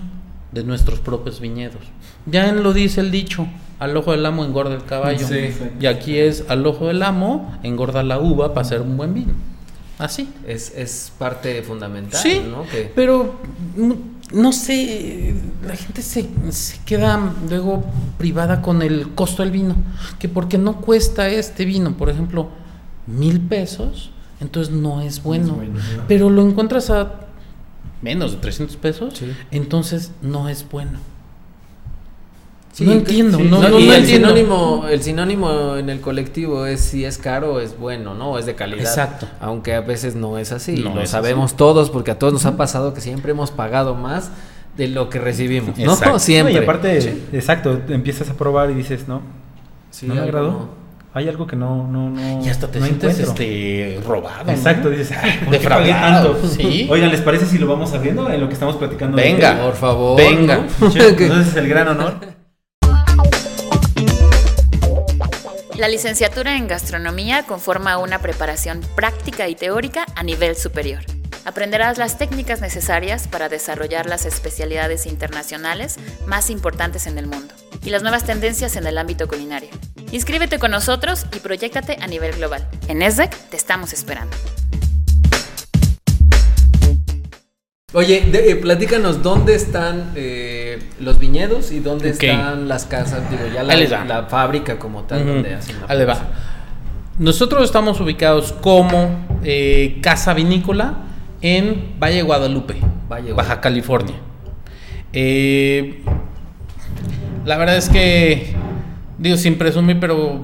[0.52, 1.82] de nuestros propios viñedos.
[2.26, 3.48] Ya lo dice el dicho,
[3.80, 5.28] al ojo del amo engorda el caballo.
[5.28, 5.50] Sí.
[5.82, 9.34] Y aquí es al ojo del amo engorda la uva para hacer un buen vino.
[9.98, 10.30] Así.
[10.46, 12.64] Es, es parte fundamental, Sí, ¿no?
[12.68, 13.36] Que, pero
[14.34, 15.34] no sé,
[15.66, 17.84] la gente se, se queda luego
[18.18, 19.76] privada con el costo del vino,
[20.20, 22.50] que porque no cuesta este vino, por ejemplo,
[23.08, 25.60] mil pesos, entonces no es bueno,
[26.08, 27.22] pero lo encuentras a
[28.02, 29.32] menos de 300 pesos, Sí.
[29.52, 31.00] entonces no es bueno.
[32.76, 34.28] Sí, no entiendo, sí, no, no, no, y no el entiendo.
[34.36, 38.32] sinónimo, el sinónimo en el colectivo es si es caro es bueno, ¿no?
[38.32, 38.82] O es de calidad.
[38.82, 39.28] Exacto.
[39.40, 40.84] Aunque a veces no es así.
[40.84, 43.96] No lo es sabemos todos porque a todos nos ha pasado que siempre hemos pagado
[43.96, 44.30] más
[44.76, 45.94] de lo que recibimos, ¿no?
[45.94, 46.20] Exacto.
[46.20, 46.54] Siempre.
[46.54, 46.98] No, y aparte,
[47.32, 49.22] exacto, empiezas a probar y dices, no,
[49.90, 50.52] Sí, no me algo agradó.
[50.52, 50.86] no.
[51.14, 52.46] Hay algo que no, no, no.
[52.46, 53.42] Y hasta te no sientes encuentro.
[53.46, 54.44] este, robado.
[54.44, 54.52] ¿no?
[54.52, 56.48] Exacto, dices, ay, ¿por qué pagué Defraudado, tanto?
[56.50, 56.88] sí.
[56.92, 59.16] Oigan, ¿les parece si lo vamos abriendo en lo que estamos platicando?
[59.16, 59.64] Venga.
[59.64, 60.18] Por favor.
[60.18, 60.58] Venga.
[60.58, 60.88] ¿no?
[60.88, 62.16] Entonces es el gran honor.
[65.78, 71.04] La licenciatura en gastronomía conforma una preparación práctica y teórica a nivel superior.
[71.44, 77.90] Aprenderás las técnicas necesarias para desarrollar las especialidades internacionales más importantes en el mundo y
[77.90, 79.70] las nuevas tendencias en el ámbito culinario.
[80.14, 82.66] Inscríbete con nosotros y proyectate a nivel global.
[82.88, 84.36] En ESDEC te estamos esperando.
[87.92, 90.55] Oye, eh, platícanos dónde están eh,
[91.00, 95.30] los viñedos y dónde están las casas, digo, ya la, fábrica como tal, Ujú.
[95.30, 96.18] donde hacen la Ahí va.
[97.20, 100.96] Nosotros estamos ubicados como eh, casa vinícola
[101.42, 102.76] en Valle Guadalupe,
[103.10, 103.62] Valle Baja.
[103.62, 104.16] California.
[105.14, 106.02] Eh,
[107.46, 108.54] la verdad es que,
[109.18, 110.42] digo sin presumir, pero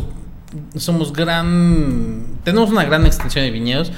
[0.75, 2.25] somos gran.
[2.43, 3.91] Tenemos una gran extensión de viñedos,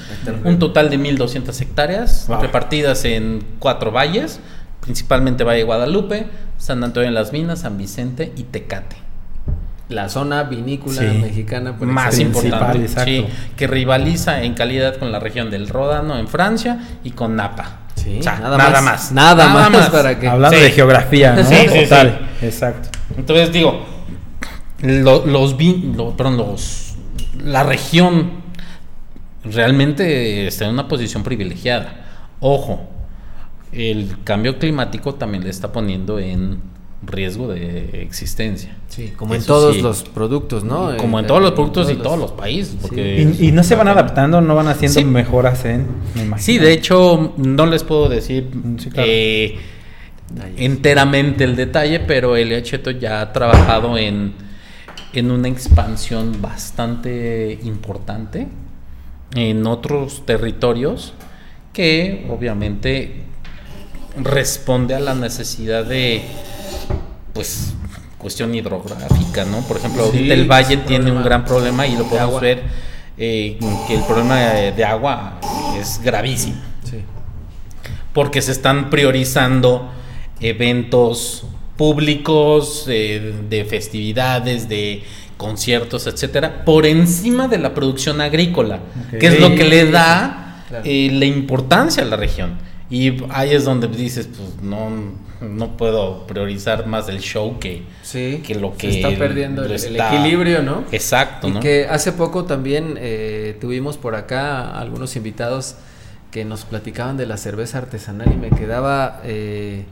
[0.44, 2.42] un total de 1200 hectáreas Wow.
[2.42, 4.40] repartidas en cuatro valles,
[4.84, 8.98] principalmente Valle Guadalupe, San Antonio de las Minas, San Vicente y Tecate.
[9.90, 11.06] La zona vinícola Sí.
[11.22, 13.04] mexicana por más importante, exacto.
[13.12, 17.80] sí, que rivaliza en calidad con la región del Ródano en Francia y con Napa.
[17.96, 19.12] Sí, O sea, nada, nada más, más.
[19.12, 19.90] Nada, Nada más, más.
[19.90, 20.28] para que.
[20.28, 20.64] Hablando Sí.
[20.64, 21.44] de geografía, ¿no?
[21.44, 22.90] Sí, sí, Total, exacto.
[23.18, 23.86] Entonces digo,
[24.82, 26.96] lo- los, vin- lo- perdón, los
[27.44, 28.32] la región
[29.44, 32.06] realmente está en una posición privilegiada.
[32.40, 32.90] Ojo,
[33.76, 36.60] el cambio climático también le está poniendo en
[37.06, 38.78] riesgo de existencia.
[38.88, 39.82] Sí, como en todos sí.
[39.82, 40.96] los productos, ¿no?
[40.98, 42.78] Como en Eh, todos los productos y los- todos los países.
[42.82, 45.06] Porque Y, y no se van adaptando, no van haciendo Sí.
[45.06, 45.86] mejoras en.
[46.30, 46.40] me.
[46.40, 49.08] Sí, de hecho, no les puedo decir sí, claro.
[49.12, 49.58] eh,
[50.58, 54.34] enteramente el detalle, pero Cheto ya ha trabajado en,
[55.14, 58.48] en una expansión bastante importante
[59.36, 61.14] en otros territorios
[61.74, 63.24] que obviamente
[64.22, 66.24] responde a la necesidad de
[67.34, 67.74] pues
[68.18, 69.62] cuestión hidrográfica, ¿no?
[69.62, 72.42] Por ejemplo, Sí, ahorita el valle tiene un gran problema y lo de podemos agua.
[72.42, 72.64] ver
[73.18, 75.40] eh, que el problema de, agua
[75.80, 76.98] es gravísimo Sí.
[78.14, 79.92] porque se están priorizando
[80.40, 81.46] eventos
[81.78, 85.04] públicos, eh, de festividades, de
[85.38, 88.80] conciertos, etcétera, por encima de la producción agrícola,
[89.20, 92.58] que es lo que le da eh, la importancia a la región.
[92.94, 94.90] Y ahí es donde dices, pues no,
[95.42, 99.72] no puedo priorizar más el show que, Sí, que lo se que está perdiendo el,
[99.72, 100.84] equilibrio, ¿no?
[100.92, 101.60] Exacto, Y ¿no?
[101.60, 105.76] que hace poco también eh, tuvimos por acá algunos invitados
[106.30, 109.86] que nos platicaban de la cerveza artesanal y me quedaba eh,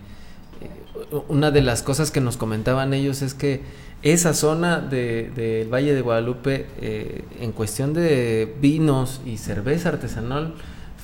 [1.28, 3.62] una de las cosas que nos comentaban ellos es que
[4.04, 10.54] esa zona de- del Valle de Guadalupe eh, en cuestión de vinos y cerveza artesanal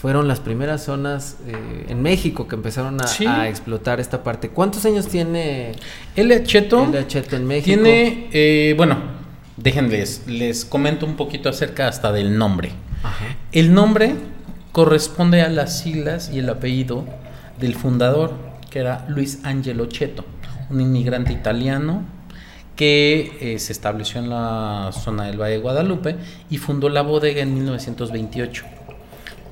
[0.01, 3.25] fueron las primeras zonas eh, en México que empezaron a, Sí.
[3.25, 4.49] a explotar esta parte.
[4.49, 5.71] ¿Cuántos años tiene
[6.15, 7.65] El Cheto el Acheto en México?
[7.81, 8.97] tiene, eh, bueno,
[9.57, 12.71] déjenles, les comento un poquito acerca hasta del nombre.
[13.03, 13.25] Ajá.
[13.51, 14.15] El nombre
[14.71, 17.05] corresponde a las siglas y el apellido
[17.59, 18.33] del fundador,
[18.69, 20.23] que era Luis Angelo Cheto,
[20.69, 22.03] un inmigrante italiano
[22.75, 26.15] que eh, se estableció en la zona del Valle de Guadalupe
[26.51, 28.65] y fundó la bodega en 1928,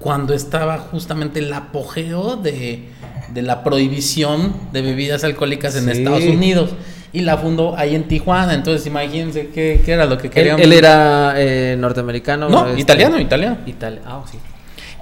[0.05, 2.89] cuando estaba justamente el apogeo de,
[3.33, 5.89] de la prohibición de bebidas alcohólicas en Sí.
[5.97, 6.69] Estados Unidos.
[7.11, 10.59] Y la fundó ahí en Tijuana, entonces imagínense qué, qué era lo que Él, querían.
[10.59, 12.49] él era eh, norteamericano.
[12.49, 13.57] No, este, italiano, italiano.
[13.65, 14.37] Itali- ah, sí.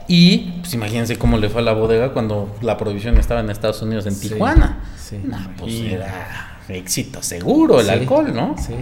[0.08, 3.82] Y pues imagínense cómo le fue a la bodega cuando la prohibición estaba en Estados
[3.82, 4.84] Unidos, en Sí, Tijuana.
[4.98, 5.18] sí.
[5.24, 8.56] Nah, pues era éxito seguro el Sí, alcohol, ¿no?
[8.58, 8.74] Sí.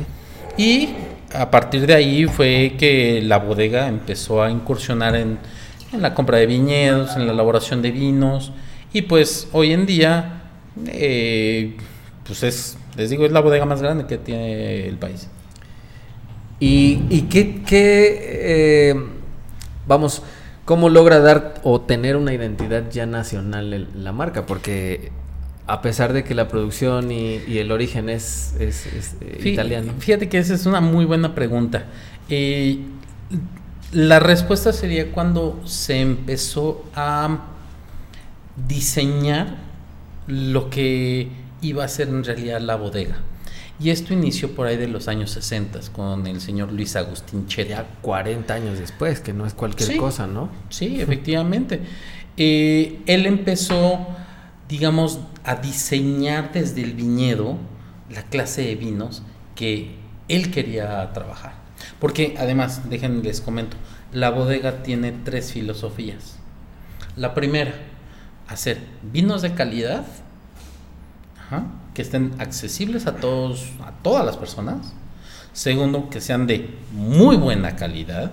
[0.61, 0.89] Y
[1.33, 5.39] a partir de ahí fue que la bodega empezó a incursionar en,
[5.93, 8.51] en la compra de viñedos, en la elaboración de vinos.
[8.93, 10.41] Y pues hoy en día,
[10.87, 11.75] eh,
[12.25, 15.27] pues es, les digo, es la bodega más grande que tiene el país.
[16.59, 18.19] ¿Y, y qué, qué,
[18.91, 18.95] eh,
[19.87, 20.21] vamos,
[20.65, 24.45] cómo logra dar o tener una identidad ya nacional el- la marca?
[24.45, 25.11] Porque
[25.67, 29.53] a pesar de que la producción y, y el origen es, es- es, eh, Fí-
[29.53, 29.93] italiano.
[29.99, 31.85] Fíjate que esa es una muy buena pregunta.
[32.29, 32.79] Eh,
[33.91, 37.39] la respuesta sería cuando se empezó a
[38.67, 39.57] diseñar
[40.27, 41.29] lo que
[41.61, 43.17] iba a ser en realidad la bodega.
[43.79, 47.71] Y esto inició por ahí de los años 60 con el señor Luis Agustín Cheto.
[47.71, 49.97] Ya 40 años después, que no es cualquier Sí.
[49.97, 50.49] cosa, ¿no?
[50.69, 51.81] Sí, efectivamente.
[52.37, 54.05] Eh, él empezó,
[54.69, 57.57] digamos, a diseñar desde el viñedo
[58.11, 59.23] la clase de vinos
[59.55, 59.95] que
[60.27, 61.55] él quería trabajar.
[61.99, 63.77] Porque además, déjenme les comento,
[64.13, 66.37] la bodega tiene tres filosofías.
[67.15, 67.73] La primera,
[68.47, 70.05] hacer vinos de calidad,
[71.39, 74.93] ajá, que estén accesibles a todos, a todas las personas.
[75.53, 78.31] Segundo, que sean de muy buena calidad,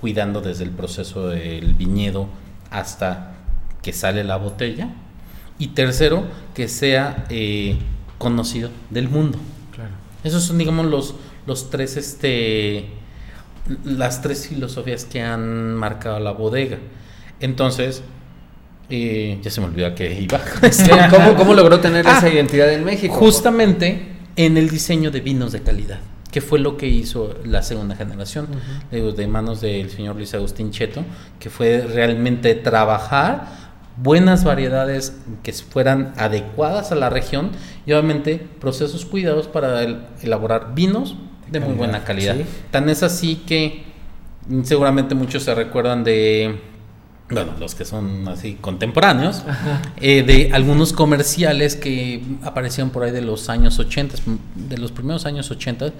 [0.00, 2.28] cuidando desde el proceso del viñedo
[2.70, 3.34] hasta
[3.82, 4.88] que sale la botella.
[5.58, 7.78] Y tercero, que sea eh,
[8.18, 9.38] conocido del mundo.
[9.72, 9.92] Claro.
[10.24, 11.14] Esos son, digamos, los,
[11.46, 12.86] los tres, este,
[13.84, 16.78] las tres filosofías que han marcado la bodega.
[17.40, 18.02] Entonces,
[18.88, 20.40] eh, ya se me olvidó a qué iba.
[21.10, 23.14] ¿Cómo, cómo logró tener Ah, esa identidad en México?
[23.14, 25.98] Justamente en el diseño de vinos de calidad,
[26.30, 28.46] que fue lo que hizo la segunda generación,
[28.90, 31.04] de manos del señor Luis Agustín Cheto,
[31.40, 33.66] que fue realmente trabajar
[33.98, 37.50] buenas variedades que fueran adecuadas a la región
[37.86, 41.16] y obviamente procesos cuidados para el- elaborar vinos
[41.50, 42.36] de muy buena calidad.
[42.36, 42.44] sí.
[42.70, 43.84] Tan es así que
[44.62, 46.60] seguramente muchos se recuerdan de,
[47.30, 49.42] bueno, los que son así contemporáneos,
[50.00, 54.16] eh, de algunos comerciales que aparecían por ahí de los años 80,
[54.54, 55.92] de los primeros años 80,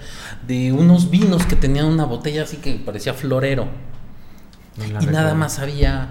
[0.47, 3.67] de unos vinos que tenían una botella así que parecía florero.
[4.77, 6.09] No y nada más había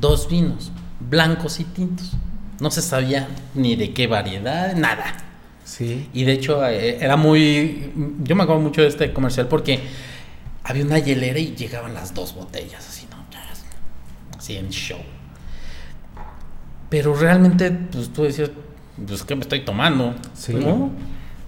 [0.00, 2.12] dos vinos, blancos y tintos.
[2.60, 5.16] No se sabía ni de qué variedad, nada.
[5.64, 6.08] Sí.
[6.12, 7.90] Y de hecho eh, era muy...
[8.22, 9.80] Yo me acuerdo mucho de este comercial porque
[10.62, 13.16] había una hielera y llegaban las dos botellas, así, ¿no?
[14.38, 14.98] Así en show.
[16.90, 18.50] Pero realmente, pues tú decías,
[19.06, 20.14] pues ¿qué me estoy tomando?
[20.34, 20.54] Sí.
[20.54, 20.90] ¿No?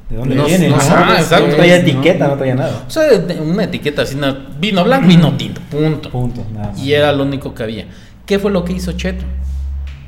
[0.09, 0.69] ¿De dónde No- viene?
[0.71, 1.49] no exacto.
[1.49, 2.85] No traía etiqueta, no traía nada.
[2.87, 3.05] O sea,
[3.43, 4.17] una etiqueta así,
[4.59, 6.11] vino blanco, vino tinto, punto.
[6.11, 6.79] Punto, nada más.
[6.83, 7.87] Y era lo único que había.
[8.25, 9.25] ¿Qué fue lo que hizo Cheto?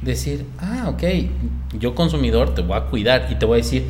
[0.03, 1.03] Decir, ah, ok,
[1.79, 3.85] yo consumidor te voy a cuidar y te voy a decir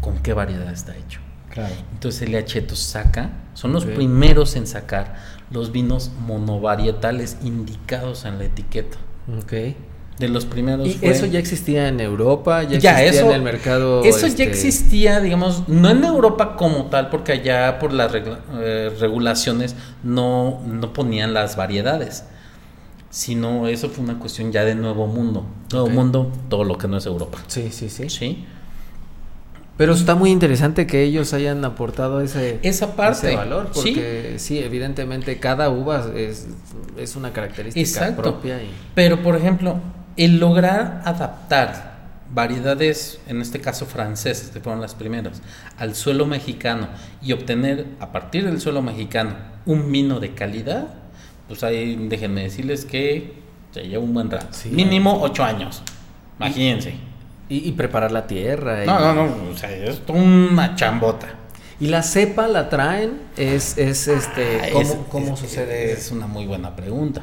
[0.00, 1.20] con qué variedad está hecho.
[1.50, 1.74] Claro.
[1.92, 5.16] Entonces Elia Cheto saca, son los primeros en sacar
[5.50, 8.98] los vinos monovarietales indicados en la etiqueta.
[9.38, 9.52] Ok.
[10.18, 10.86] De los primeros.
[10.88, 12.62] ¿Y fue- eso ya existía en Europa?
[12.62, 14.02] ¿Ya, Ya, existía eso- en el mercado?
[14.02, 18.40] Eso este, ya existía, digamos, no en Europa como tal, porque allá por las regla-
[18.60, 22.24] eh, regulaciones no, no ponían las variedades,
[23.16, 25.46] sino eso fue una cuestión ya de nuevo mundo.
[25.72, 27.38] Nuevo mundo, todo lo que no es Europa.
[27.46, 28.10] Sí, sí, sí.
[28.10, 28.44] ¿Sí?
[29.78, 33.28] Pero está muy interesante que ellos hayan aportado ese, Esa parte.
[33.28, 33.92] ese valor, sí.
[33.92, 34.58] porque sí.
[34.58, 36.46] evidentemente cada uva es,
[36.98, 38.20] es una característica Exacto.
[38.20, 38.62] propia.
[38.62, 39.80] Y, Pero, por ejemplo,
[40.18, 41.96] el lograr adaptar
[42.30, 45.40] variedades, en este caso francesas, que fueron las primeras,
[45.78, 46.88] al suelo mexicano
[47.22, 50.88] y obtener a partir del suelo mexicano un vino de calidad,
[51.48, 53.34] pues ahí déjenme decirles que
[53.72, 54.48] se lleva un buen rato.
[54.50, 54.68] Sí.
[54.70, 55.82] Mínimo ocho años.
[56.38, 56.94] Imagínense.
[57.48, 58.82] y, y preparar la tierra.
[58.84, 61.28] y- No, no, no, o sea, es una chambota.
[61.78, 63.20] ¿Y la cepa la traen?
[63.36, 65.92] ¿Es, es este, Ah, ¿cómo, es- cómo es- sucede?
[65.92, 67.22] Es una muy buena pregunta.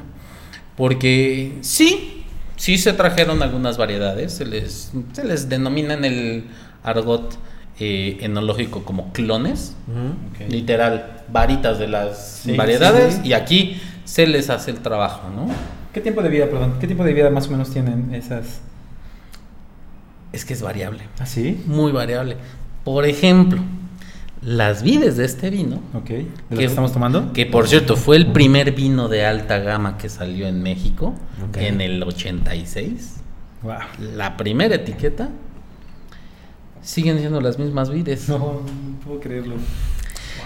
[0.76, 2.24] Porque sí,
[2.56, 6.46] sí se trajeron algunas variedades, se les, se les denomina en el
[6.84, 7.38] argot
[7.80, 9.76] eh, enológico como clones,
[10.50, 13.30] literal, varitas de las Sí, variedades, sí, sí.
[13.30, 15.48] y aquí se les hace el trabajo, ¿no?
[15.94, 16.76] ¿Qué tiempo de vida, perdón?
[16.80, 18.62] ¿Qué tiempo de vida más o menos tienen esas?
[20.32, 21.62] Es que es variable, ¿Ah, sí?
[21.68, 22.38] muy variable.
[22.84, 23.62] Por ejemplo,
[24.42, 26.08] las vides de este vino, Ok.
[26.10, 27.32] ¿De lo que estamos tomando?
[27.34, 31.14] Que por cierto fue el primer vino de alta gama que salió en México
[31.50, 31.58] Ok.
[31.58, 33.18] en el 86.
[33.62, 33.76] Wow.
[34.16, 35.30] La primera etiqueta
[36.82, 38.28] siguen siendo las mismas vides.
[38.28, 38.62] No, no
[39.06, 39.56] puedo creerlo.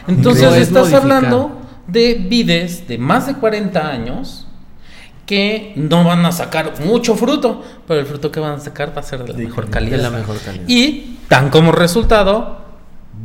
[0.08, 1.02] Entonces estás modificar.
[1.02, 4.48] hablando de vides de más de 40 años
[5.26, 9.02] que no van a sacar mucho fruto, pero el fruto que van a sacar va
[9.02, 9.98] a ser de la mejor calidad.
[9.98, 10.68] De la mejor calidad.
[10.68, 12.62] Y dan como resultado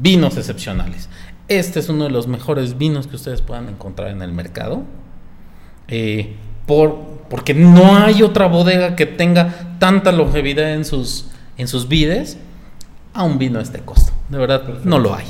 [0.01, 1.09] vinos excepcionales.
[1.49, 4.83] Este es uno de los mejores vinos que ustedes puedan encontrar en el mercado.
[5.87, 6.35] Eh,
[6.67, 6.97] por,
[7.29, 12.37] porque no hay otra bodega que tenga tanta longevidad en sus, en sus vides
[13.15, 14.13] a un vino de este costo.
[14.29, 15.27] De verdad, no lo hay.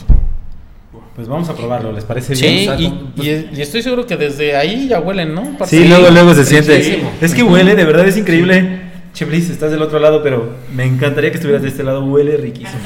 [1.15, 3.13] Pues vamos a probarlo, ¿les parece Sí, bien?
[3.17, 5.57] y, y- y estoy seguro que desde ahí ya huelen, ¿no?
[5.67, 7.03] Sí, luego, luego se siente.
[7.21, 8.81] Es que huele, de verdad es increíble.
[9.13, 12.03] Cheblis, estás del otro lado, pero me encantaría que estuvieras de este lado.
[12.03, 12.81] Huele riquísimo.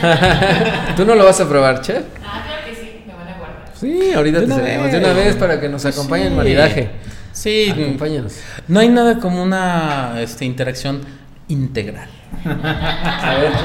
[0.96, 2.02] ¿Tú no lo vas a probar, chef?
[2.24, 3.64] Ah, claro que sí, me van a guardar.
[3.74, 6.34] Sí, ahorita De te una servimos de una vez para que nos acompañe el Sí.
[6.36, 6.90] maridaje.
[7.32, 8.40] Sí, Acompáñanos.
[8.68, 11.02] no hay nada como una este, interacción
[11.48, 12.08] integral.
[12.46, 13.62] A ver, chef.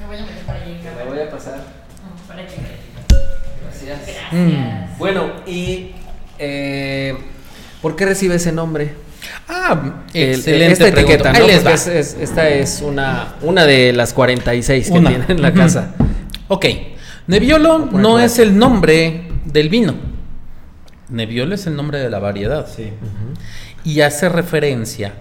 [0.00, 1.77] Me voy a meter para allí, Me voy a pasar.
[4.30, 4.90] Gracias.
[4.94, 4.98] Mm.
[4.98, 5.90] Bueno, y
[6.38, 7.16] eh,
[7.82, 8.94] ¿por qué recibe ese nombre?
[9.48, 11.30] Ah, El- excelente esta pregunta.
[11.32, 11.74] etiqueta, va.
[11.74, 15.10] es- es- esta es una, una de las 46 que Una.
[15.10, 15.94] tiene en la casa.
[16.48, 16.66] Ok,
[17.26, 19.94] Nebbiolo no es el nombre del vino.
[21.10, 22.66] Nebbiolo es el nombre de la variedad.
[22.74, 22.90] Sí.
[23.84, 25.14] Y hace referencia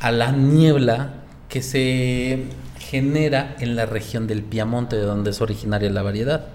[0.00, 1.14] a la niebla
[1.48, 2.44] que se
[2.78, 6.46] genera en la región del Piamonte, de donde es originaria la variedad.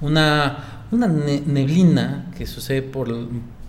[0.00, 3.08] Una, una ne- neblina que sucede por,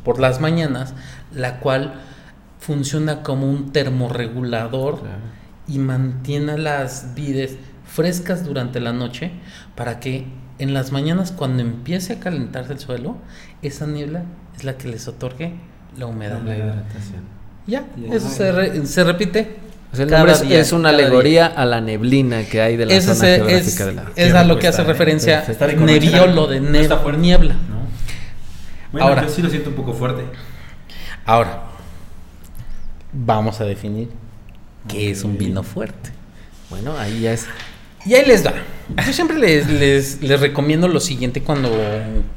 [0.03, 0.93] por las mañanas,
[1.33, 1.93] la cual
[2.59, 5.01] funciona como un termorregulador
[5.67, 9.31] y mantiene a las vides frescas durante la noche
[9.75, 10.25] para que
[10.59, 13.17] en las mañanas cuando empiece a calentarse el suelo,
[13.61, 14.23] esa niebla
[14.55, 15.53] es la que les otorgue
[15.97, 16.39] la humedad.
[17.67, 18.13] Ya, Ya.
[18.15, 19.57] eso se, re- se repite.
[19.91, 22.75] O sea, el cada nombre es, día, es una alegoría a la neblina que hay
[22.77, 24.05] de la Ese zona es, geográfica es- de la...
[24.15, 24.85] es a lo que hace ¿eh?
[24.85, 25.45] referencia
[25.77, 25.85] ¿no?
[25.85, 27.21] nebiolo de No ne- está fuerte.
[27.21, 27.53] niebla.
[27.53, 27.77] ¿no?
[28.91, 29.23] Bueno, Ahora.
[29.23, 30.23] yo sí lo siento un poco fuerte.
[31.25, 31.63] Ahora,
[33.13, 34.09] vamos a definir
[34.87, 36.11] qué es un vino fuerte.
[36.69, 37.45] Bueno, ahí ya es...
[38.05, 38.53] Y ahí les da.
[39.05, 41.69] Yo siempre les, les, les recomiendo lo siguiente cuando,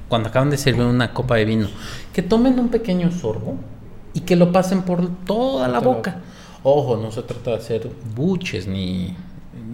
[0.09, 1.69] cuando acaban de servir una copa de vino.
[2.13, 3.57] Que tomen un pequeño sorbo
[4.13, 6.17] y que lo pasen por Toda la boca.
[6.63, 9.17] Ojo, no se trata de hacer buches ni,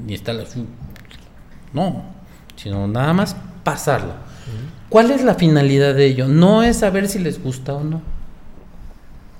[0.07, 0.37] ni estar.
[1.73, 2.05] No,
[2.57, 4.15] sino nada más pasarlo.
[4.89, 6.29] ¿Cuál es la finalidad de ello?
[6.29, 8.01] No es saber si les gusta o no.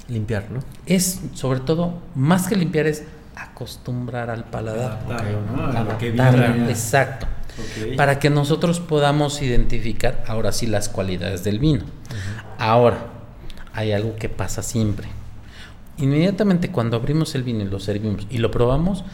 [0.09, 0.61] Limpiar, ¿no?
[0.87, 3.05] Es, sobre todo, más que limpiar, es
[3.37, 4.93] acostumbrar al paladar.
[4.93, 5.67] Adaptarlo, ¿no?
[5.67, 6.71] A lo que Adaptarlo, viene.
[6.71, 7.27] Exacto.
[7.97, 11.85] Para que nosotros podamos identificar ahora sí las cualidades del vino.
[12.59, 12.99] Ahora,
[13.73, 15.09] hay algo que pasa siempre.
[15.99, 19.05] Inmediatamente cuando abrimos el vino y lo servimos y lo probamos,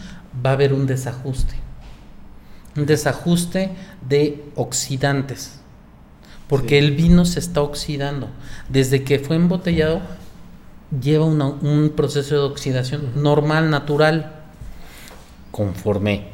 [0.44, 1.54] va a haber un desajuste.
[2.76, 3.70] Un desajuste
[4.08, 5.58] de oxidantes.
[6.48, 8.28] Porque el vino se está oxidando.
[8.68, 10.00] Desde que fue embotellado,
[11.00, 14.32] lleva una- un proceso de oxidación normal, natural.
[15.50, 16.26] Conforme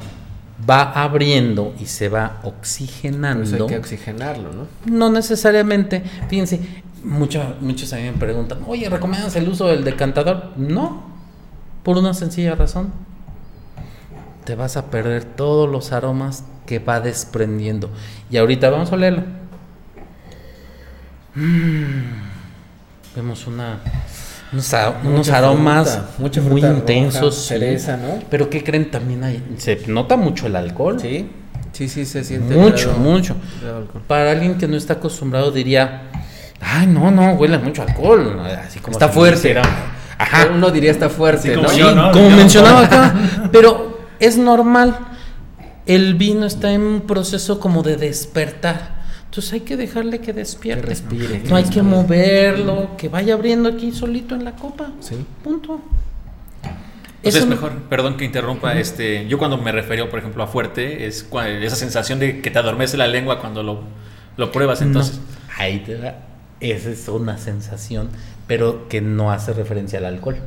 [0.69, 3.45] va abriendo y se va oxigenando.
[3.65, 4.67] hay que oxigenarlo, ¿no?
[4.85, 6.59] No necesariamente, fíjense,
[7.03, 10.51] mucho- muchos a mí me preguntan, oye, ¿recomiendas el uso del decantador?
[10.57, 11.03] No,
[11.83, 12.91] por una sencilla razón.
[14.45, 17.89] Te vas a perder todos los aromas que va desprendiendo.
[18.31, 19.23] Y ahorita vamos a olerlo.
[21.35, 23.79] Mm, vemos una,
[24.51, 27.35] unos, a- unos Mucha aromas fruta, mucha muy roja, intensos.
[27.35, 27.47] sí.
[27.49, 28.19] cereza, ¿no?
[28.29, 28.89] Pero ¿qué creen?
[28.91, 30.99] También hay, se nota mucho el alcohol.
[30.99, 31.29] Sí,
[31.71, 32.55] sí, sí, se siente.
[32.55, 33.35] Mucho, mucho.
[34.07, 36.03] Para alguien que no está acostumbrado diría,
[36.61, 38.39] ay, no, no, huele mucho alcohol.
[38.65, 39.59] Así como Está si fuerte.
[40.17, 40.49] Ajá.
[40.53, 41.73] Uno diría está fuerte, como ¿no?
[41.73, 42.11] Sí, yo, ¿no?
[42.11, 43.15] como Yo- mencionaba acá.
[43.51, 44.97] Pero es normal.
[45.85, 48.99] El vino está en un proceso como de despertar.
[49.25, 50.81] Entonces hay que dejarle que despierte.
[50.81, 54.87] Que respire, No hay que moverlo, que vaya abriendo aquí solito en la copa.
[54.99, 55.15] Sí.
[55.43, 55.81] Punto.
[56.61, 60.41] Pues Eso es no- mejor, perdón que interrumpa, este, yo cuando me refiero, por ejemplo,
[60.43, 61.27] a fuerte, es
[61.61, 63.81] esa sensación de que te adormece la lengua cuando lo,
[64.37, 65.17] lo pruebas, entonces.
[65.17, 65.23] No,
[65.57, 66.17] ahí te da.
[66.59, 68.09] Esa es una sensación,
[68.47, 70.37] pero que no hace referencia al alcohol.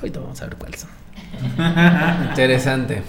[0.00, 0.90] Ahorita vamos a ver cuáles son.
[2.28, 3.02] Interesante.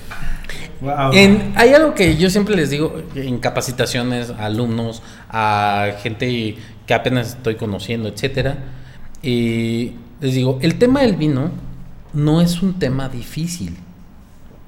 [0.81, 1.13] Wow.
[1.13, 6.93] En- hay algo que yo siempre les digo en capacitaciones a alumnos, a gente que
[6.93, 8.57] apenas estoy conociendo, etcétera.
[9.21, 11.51] Y les digo, el tema del vino
[12.13, 13.77] no es un tema difícil.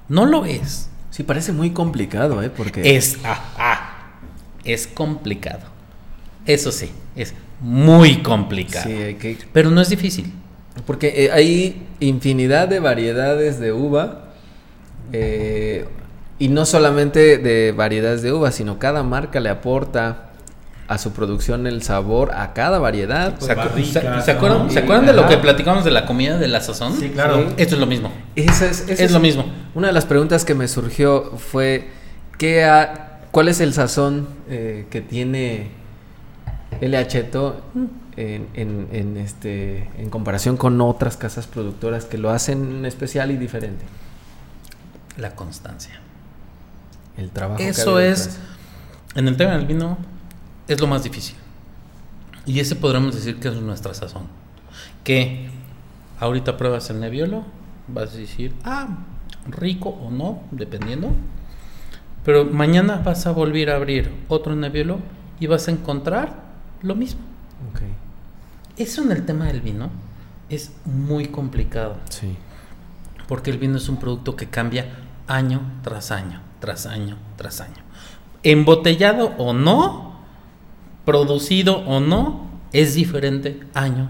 [0.09, 0.89] No lo es.
[1.11, 2.49] Sí, parece muy complicado, ¿eh?
[2.49, 2.95] Porque...
[2.95, 3.89] Es, ah, ah,
[4.63, 5.61] es complicado.
[6.47, 8.85] Eso sí, es muy complicado.
[8.87, 9.37] Sí, hay que...
[9.53, 10.31] Pero no es difícil.
[10.85, 14.23] Porque eh, hay infinidad de variedades de uva.
[15.13, 15.85] eh,
[16.39, 20.23] y no solamente de variedades de uva, sino cada marca le aporta
[20.87, 23.33] a su producción el sabor a cada variedad.
[23.39, 24.69] Pues ¿Se, acu- barricas, se- ¿se acuerdan, ¿no?
[24.69, 26.95] ¿se acuerdan de lo que platicamos de la comida de la sazón?
[26.97, 27.37] Sí, claro.
[27.39, 27.53] Sí.
[27.57, 28.11] Esto es lo mismo.
[28.35, 29.45] Esa es, esa Es lo mismo.
[29.73, 31.87] Una de las preguntas que me surgió fue
[32.37, 35.69] ¿qué ha- ¿cuál es el sazón eh, que tiene
[36.81, 37.61] el Acheto
[38.15, 43.37] en, en- en este, en comparación con otras casas productoras que lo hacen especial y
[43.37, 43.85] diferente?
[45.17, 45.99] La constancia.
[47.17, 47.61] El trabajo.
[47.61, 48.37] Eso es,
[49.15, 49.97] en el tema del vino,
[50.67, 51.35] es lo más difícil.
[52.45, 54.23] Y ese podremos decir que es nuestra sazón.
[55.03, 55.49] Que
[56.19, 57.43] ahorita pruebas el Nebbiolo,
[57.87, 58.87] vas a decir, ah,
[59.49, 61.09] rico o no, dependiendo.
[62.23, 64.99] Pero mañana vas a volver a abrir otro Nebbiolo
[65.39, 66.46] y vas a encontrar
[66.87, 67.21] lo mismo.
[67.71, 67.81] Ok,
[68.77, 69.89] Eso en el tema del vino
[70.49, 71.97] es muy complicado.
[72.09, 72.35] Sí.
[73.27, 74.85] Porque el vino es un producto que cambia
[75.27, 77.83] año tras año, tras año, tras año.
[78.43, 80.21] Embotellado o no,
[81.05, 84.09] producido o no, es diferente año.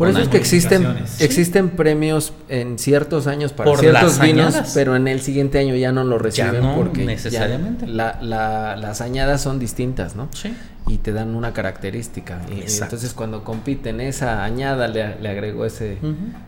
[0.00, 0.86] Por eso es que existen,
[1.20, 4.72] existen premios en ciertos años para Por ciertos vinos, añadas.
[4.74, 7.86] pero en el siguiente año ya no lo reciben no porque ya necesariamente.
[7.86, 10.28] la- la- las añadas son distintas, ¿no?
[10.34, 10.52] Sí.
[10.88, 12.40] Y te dan una característica.
[12.50, 15.98] Y- entonces cuando compiten esa añada le, le agregó ese,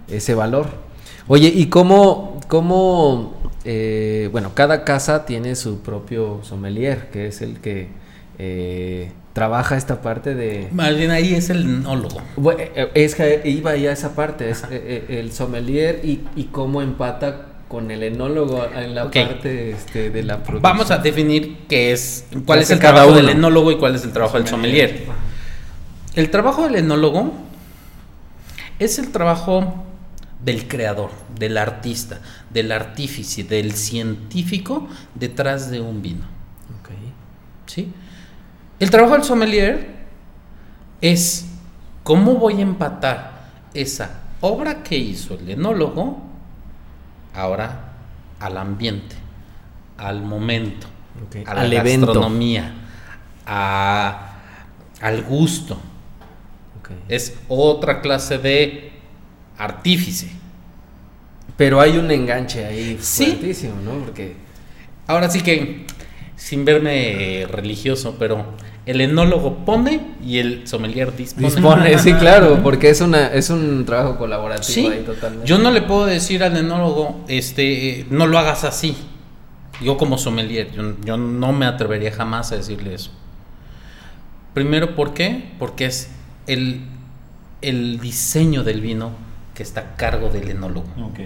[0.09, 0.69] ese valor.
[1.29, 3.35] Oye, ¿y cómo, cómo
[3.65, 7.89] eh, bueno, cada casa tiene su propio sommelier, que es el que
[8.39, 10.69] eh, trabaja esta parte de...
[10.73, 12.21] Más bien ahí es el enólogo.
[12.59, 16.45] Eh, Es que iba ya a esa parte, es eh, eh, el sommelier y, y
[16.45, 20.63] cómo empata con el enólogo en la parte este, de la producción.
[20.63, 24.05] Vamos a definir qué es, cuál ¿Qué es el trabajo del enólogo y cuál es
[24.05, 25.07] el trabajo del sommelier.
[26.15, 27.33] El trabajo del enólogo
[28.79, 29.87] es el trabajo
[30.45, 32.21] del creador, del artista,
[32.51, 36.27] del artífice, del científico detrás de un vino.
[36.81, 36.91] Ok.
[37.65, 37.91] ¿sí?
[38.83, 39.87] El trabajo del sommelier
[41.01, 41.47] es
[42.03, 46.21] cómo voy a empatar esa obra que hizo el enólogo
[47.33, 47.93] ahora
[48.41, 49.15] al ambiente,
[49.99, 50.89] al momento,
[51.29, 52.07] Ok, a la al evento.
[52.07, 52.73] gastronomía,
[53.47, 54.33] a-
[55.01, 55.79] al gusto.
[57.09, 58.91] Es otra clase de
[59.59, 60.29] artífice.
[61.57, 63.27] Pero hay un enganche ahí Sí.
[63.27, 64.05] fuertísimo, ¿no?
[64.05, 64.35] Porque
[65.07, 65.87] Ahora sí que,
[66.37, 68.45] sin verme religioso, pero
[68.85, 71.47] el enólogo pone y el sommelier dispone.
[71.49, 75.47] dispone, sí, claro, porque es una es un trabajo colaborativo Sí, ahí totalmente.
[75.47, 78.97] yo no le puedo decir al enólogo, este, eh, no lo hagas así.
[79.81, 83.11] Yo como sommelier, yo, yo no me atrevería jamás a decirle eso.
[84.55, 85.53] Primero, ¿por qué?
[85.59, 86.11] Porque es
[86.47, 86.83] el,
[87.63, 89.11] el diseño del vino
[89.55, 90.87] que está a cargo del enólogo.
[91.03, 91.21] Ok.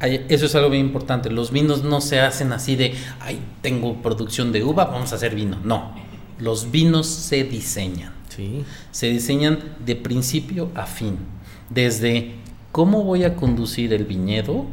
[0.00, 1.30] Ay, Eso es algo bien importante.
[1.30, 5.34] Los vinos no se hacen así de, ay, tengo producción de uva, vamos a hacer
[5.34, 5.58] vino.
[5.64, 5.94] No,
[6.38, 8.12] los vinos se diseñan.
[8.28, 8.64] Sí.
[8.90, 11.16] Se diseñan de principio a fin.
[11.70, 12.32] Desde
[12.72, 14.66] cómo voy a conducir el viñedo,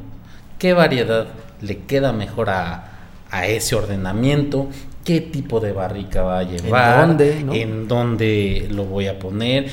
[0.58, 1.28] qué variedad
[1.62, 2.92] le queda mejor a,
[3.30, 4.68] a ese ordenamiento,
[5.04, 7.54] qué tipo de barrica va a llevar, dónde, no?
[7.54, 9.70] en dónde lo voy a poner.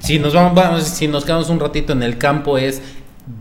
[0.00, 2.82] Si nos vamos, vamos- si nos quedamos un ratito en el campo es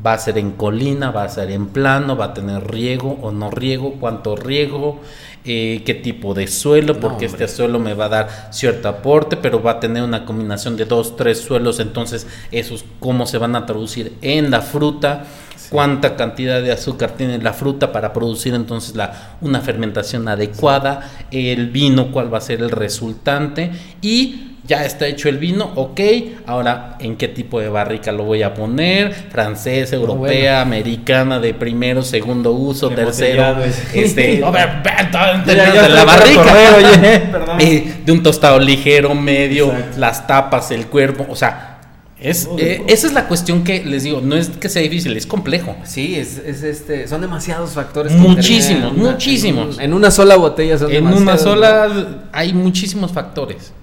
[0.06, 3.32] va a ser en colina, va a ser en plano, va a tener riego o
[3.32, 5.00] no riego, cuánto riego,
[5.46, 9.62] eh, qué tipo de suelo, porque este suelo me va a dar cierto aporte, pero
[9.62, 13.66] va a tener una combinación de dos, tres suelos, entonces esos cómo se van a
[13.66, 15.26] traducir en la fruta,
[15.70, 21.70] cuánta cantidad de azúcar tiene la fruta para producir entonces la, una fermentación adecuada, el
[21.70, 23.72] vino, cuál va a ser el resultante
[24.02, 26.00] y ya está hecho el vino, ok,
[26.48, 32.02] ahora en qué tipo de barrica lo voy a poner, francesa, europea, americana, de primero,
[32.02, 33.56] segundo uso, tercero,
[33.94, 37.58] este, Ya, ya la barrica, correr, oye, perdón.
[37.62, 40.00] Eh, de un tostado ligero, medio, Exacto.
[40.00, 41.72] las tapas, el cuerpo, o sea,
[42.20, 45.28] es, eh, esa es la cuestión que les digo, no es que sea difícil, es
[45.28, 45.76] complejo.
[45.84, 48.14] Sí, es, es este, son demasiados factores.
[48.14, 49.66] Muchísimos, una- muchísimos.
[49.66, 51.52] En, un- en una sola botella son En una demasiados, ¿no?
[51.52, 53.74] sola hay muchísimos factores.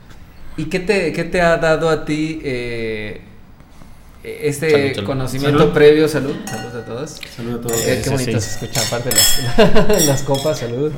[0.57, 3.23] ¿Y qué te, qué te ha dado a ti eh,
[4.23, 5.07] este Salud, salud.
[5.07, 5.73] conocimiento Salud.
[5.73, 6.09] previo?
[6.09, 7.21] Salud, salud a todos.
[7.35, 7.81] Saludos a todos.
[7.87, 8.49] Eh, qué sí, bonito sí.
[8.49, 10.93] se escucha, aparte las, las copas, salud.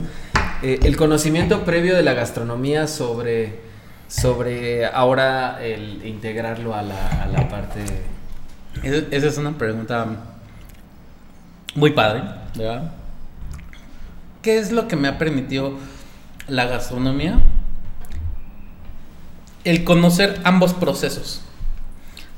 [0.62, 3.60] Eh, el conocimiento previo de la gastronomía sobre,
[4.08, 7.80] sobre ahora el integrarlo a la, a la parte...
[8.82, 10.06] Esa esa es una pregunta
[11.76, 12.22] muy padre,
[12.56, 12.92] ¿verdad?
[14.42, 15.78] ¿Qué es lo que me ha permitido
[16.48, 17.40] la gastronomía?
[19.64, 21.40] El conocer ambos procesos.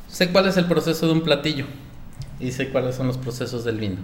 [0.08, 1.66] Sé cuál es el proceso de un platillo
[2.40, 3.96] y sé cuáles son los procesos del vino.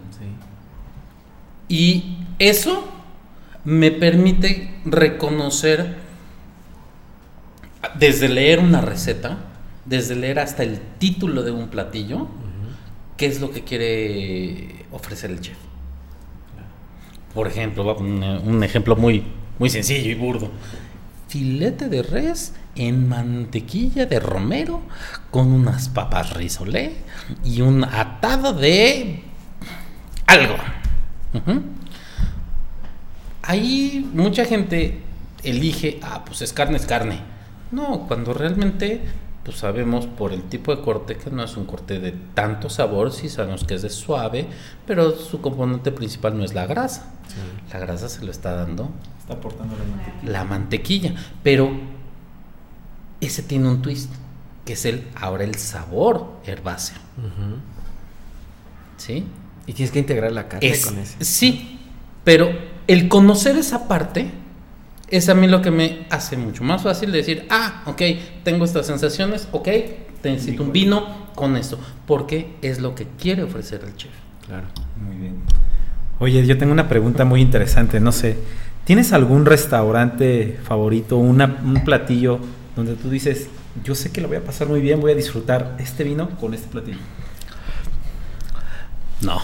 [1.68, 2.86] Y eso
[3.64, 5.96] me permite reconocer
[7.98, 9.38] desde leer una receta,
[9.84, 12.28] desde leer hasta el título de un platillo,
[13.16, 15.56] qué es lo que quiere ofrecer el chef.
[17.34, 19.24] Por ejemplo, un, un ejemplo muy,
[19.58, 20.50] muy sencillo y burdo.
[21.28, 24.80] Filete de res en mantequilla de romero
[25.30, 26.96] con unas papas risolé
[27.44, 29.22] y un atado de
[30.26, 30.56] algo.
[33.42, 35.02] Ahí mucha gente
[35.42, 37.20] elige, ah, pues es carne, es carne.
[37.70, 39.00] No, cuando realmente
[39.44, 43.12] pues sabemos por el tipo de corte que no es un corte de tanto sabor,
[43.12, 44.46] sí sabemos que es de suave,
[44.86, 47.12] pero su componente principal no es la grasa.
[47.72, 50.32] La grasa se lo está dando Está aportando la mantequilla.
[50.32, 51.70] la mantequilla, pero
[53.26, 54.10] ese tiene un twist,
[54.64, 56.98] que es el ahora el sabor herbáceo,
[58.96, 59.24] ¿sí?
[59.66, 61.22] Y tienes que integrar la carne Es- con ese.
[61.24, 61.78] Sí,
[62.24, 62.50] pero
[62.86, 64.30] el conocer esa parte
[65.08, 68.02] es a mí lo que me hace mucho más fácil decir, ah, ok,
[68.44, 69.68] tengo estas sensaciones, ok,
[70.24, 74.12] necesito un vino con esto, porque es lo que quiere ofrecer el chef.
[74.46, 74.66] Claro.
[74.96, 75.34] Muy bien.
[76.18, 78.38] Oye, yo tengo una pregunta muy interesante, no sé.
[78.84, 82.38] ¿Tienes algún restaurante favorito, una- un platillo
[82.76, 83.48] donde tú dices,
[83.84, 86.54] yo sé que lo voy a pasar muy bien, voy a disfrutar este vino con
[86.54, 86.98] este platillo?
[89.20, 89.40] No,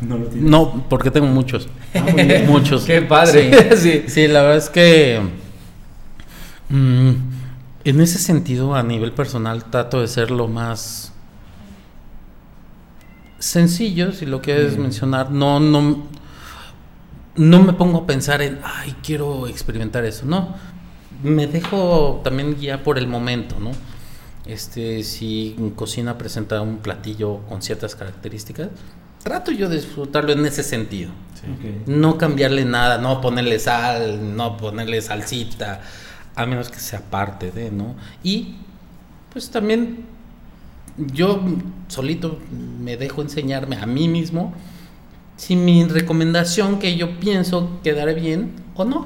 [0.00, 0.50] No lo tienes.
[0.50, 1.68] no, porque tengo muchos.
[1.94, 2.46] Ah, muy bien.
[2.50, 2.84] Muchos.
[2.84, 3.76] Qué padre.
[3.76, 4.04] Sí, Sí.
[4.08, 5.20] sí, la verdad es que
[6.70, 7.10] mm,
[7.84, 11.12] en ese sentido, a nivel personal, trato de ser lo más
[13.38, 14.82] sencillo, si lo quieres Mm.
[14.82, 15.30] mencionar.
[15.30, 16.04] No, no,
[17.36, 20.26] no me pongo a pensar en, ay, quiero experimentar eso.
[20.26, 20.54] No,
[21.22, 23.70] me dejo también guiar por el momento, ¿no?
[24.46, 28.68] Este, si en cocina presenta un platillo con ciertas características,
[29.22, 31.10] trato yo de disfrutarlo en ese sentido.
[31.10, 31.88] Ok.
[31.88, 35.82] No cambiarle nada, no ponerle sal, no ponerle salsita,
[36.34, 37.94] a menos que sea parte de, ¿no?
[38.22, 38.56] Y
[39.32, 40.04] pues también
[40.96, 41.42] yo
[41.88, 44.52] solito me dejo enseñarme a mí mismo
[45.36, 48.98] si mi recomendación que yo pienso quedará bien o no.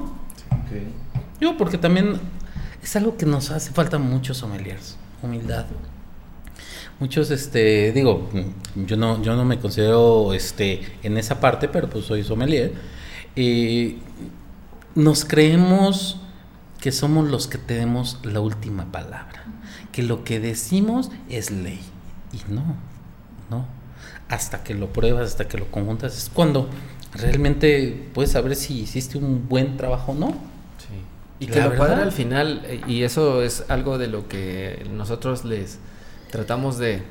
[0.51, 0.94] Ok.
[1.39, 2.19] Yo, porque también
[2.81, 5.65] es algo que nos hace falta muchos sommeliers, humildad.
[6.99, 8.29] Muchos, este, digo,
[8.75, 12.73] yo no, yo no me considero, este, en esa parte, pero pues soy sommelier.
[13.35, 13.97] Eh,
[14.95, 16.21] nos creemos
[16.79, 19.43] que somos los que tenemos la última palabra,
[19.91, 21.81] que lo que decimos es ley.
[22.31, 22.63] Y no,
[23.49, 23.65] no.
[24.29, 26.69] Hasta que lo pruebas, hasta que lo conjuntas, es cuando
[27.13, 30.27] realmente puedes saber si hiciste un buen trabajo o no.
[30.77, 30.95] Sí.
[31.45, 31.87] Y La que lo verdad.
[31.87, 35.77] padre al final, eh, y eso es algo de lo que nosotros les
[36.31, 37.03] tratamos de,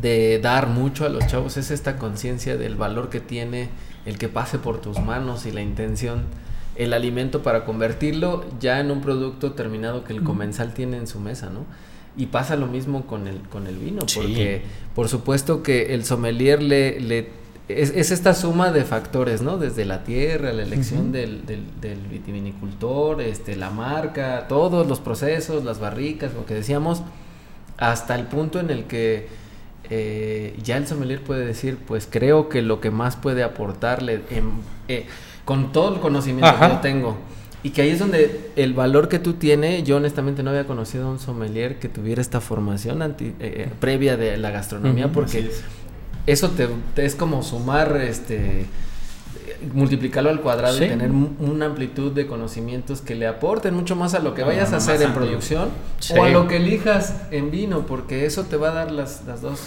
[0.00, 3.68] de dar mucho a los chavos, es esta conciencia del valor que tiene
[4.04, 6.24] el que pase por tus manos y la intención,
[6.76, 11.18] el alimento para convertirlo ya en un producto terminado que el comensal tiene en su
[11.18, 11.64] mesa, ¿no?
[12.18, 14.20] Y pasa lo mismo con el, con el vino, Sí.
[14.20, 14.62] porque
[14.94, 17.28] por supuesto que el sommelier le, le
[17.68, 19.58] es, es esta suma de factores, ¿no?
[19.58, 25.64] Desde la tierra, la elección del, del, del vitivinicultor, este, la marca, todos los procesos,
[25.64, 27.02] las barricas, lo que decíamos,
[27.76, 29.28] hasta el punto en el que
[29.90, 34.50] eh, ya el sommelier puede decir, pues creo que lo que más puede aportarle en-
[34.88, 35.06] eh,
[35.44, 36.68] con todo el conocimiento Ajá.
[36.68, 37.16] que yo tengo.
[37.62, 41.08] Y que ahí es donde el valor que tú tienes, yo honestamente no había conocido
[41.08, 45.50] a un sommelier que tuviera esta formación anti- eh, eh, previa de la gastronomía, porque.
[46.26, 48.66] Eso te, te es como sumar, este,
[49.72, 50.84] multiplicarlo al cuadrado Sí.
[50.84, 54.72] y tener una amplitud de conocimientos que le aporten mucho más a lo que vayas
[54.72, 55.26] a hacer en amplio.
[55.28, 55.68] producción
[56.00, 56.14] Sí.
[56.16, 59.40] o a lo que elijas en vino, porque eso te va a dar las, las
[59.42, 59.60] dos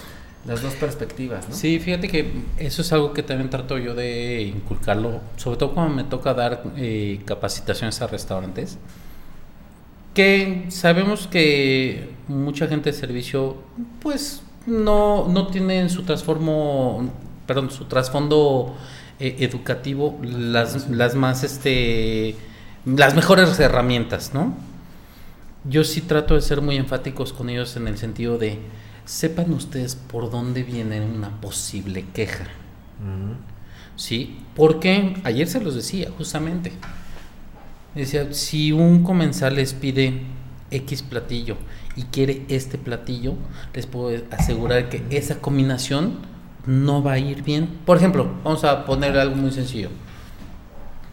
[0.46, 1.54] las dos perspectivas, ¿no?
[1.54, 5.94] Sí, fíjate que eso es algo que también trato yo de inculcarlo, sobre todo cuando
[5.94, 8.78] me toca dar eh, capacitaciones a restaurantes,
[10.14, 13.58] que sabemos que mucha gente de servicio,
[14.02, 17.12] pues no, no tiene en su transformo,
[17.46, 18.76] perdón, su trasfondo
[19.20, 22.36] eh, educativo las, las más, este,
[22.86, 24.54] las mejores herramientas, ¿no?
[25.66, 28.60] Yo sí trato de ser muy enfáticos con ellos en el sentido de
[29.10, 32.46] sepan ustedes por dónde viene una posible queja.
[33.96, 34.40] ¿Sí?
[34.56, 36.72] Porque ayer se los decía, justamente.
[37.96, 40.22] Decía, si un comensal les pide
[40.72, 41.58] X platillo
[42.00, 43.34] y quiere este platillo,
[43.74, 46.20] les puedo asegurar que esa combinación
[46.66, 47.68] no va a ir bien.
[47.86, 49.90] Por ejemplo, vamos a poner algo muy sencillo.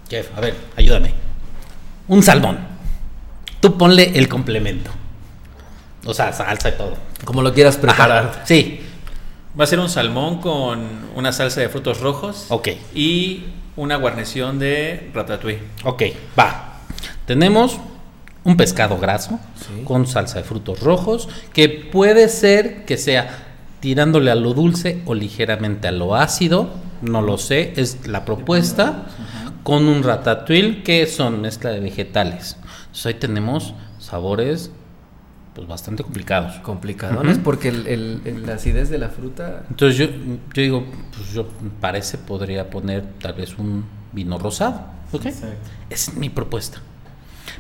[0.09, 1.13] Jeff, a ver, ayúdame.
[2.07, 2.59] Un salmón.
[3.59, 4.93] Tú ponle el complemento.
[6.05, 6.95] O sea, salsa y todo.
[7.25, 8.27] Como lo quieras preparar.
[8.27, 8.81] Ajá, Sí,
[9.59, 12.47] Va a ser un salmón con una salsa de frutos rojos.
[12.51, 12.69] Ok.
[12.95, 15.63] Y una guarnición de ratatouille.
[15.83, 16.03] ok,
[16.39, 16.79] va.
[17.25, 17.81] Tenemos
[18.47, 19.83] un pescado graso Sí.
[19.85, 23.45] con salsa de frutos rojos, que puede ser que sea
[23.81, 26.71] tirándole a lo dulce o ligeramente a lo ácido,
[27.03, 29.07] no lo sé, es la propuesta,
[29.63, 32.57] con un ratatouille que son mezcla de vegetales.
[32.87, 34.71] Entonces ahí tenemos sabores
[35.55, 36.57] pues bastante complicados.
[36.61, 37.45] Complicadones Ujú.
[37.45, 39.65] porque el, el- el- la acidez de la fruta.
[39.71, 40.07] Entonces yo,
[40.55, 40.85] yo digo,
[41.17, 41.49] pues yo
[41.81, 44.83] parece podría poner tal vez un vino rosado,
[45.13, 45.27] ¿ok?
[45.27, 45.57] Exacto.
[45.91, 46.81] Esa es mi propuesta.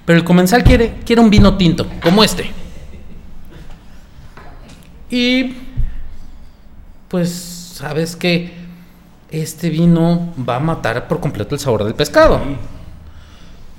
[0.04, 2.50] Pero el comensal quiere, quiere un vino tinto, como este.
[5.10, 5.54] Y
[7.08, 8.52] pues sabes que
[9.30, 12.40] este vino va a matar por completo el sabor del pescado.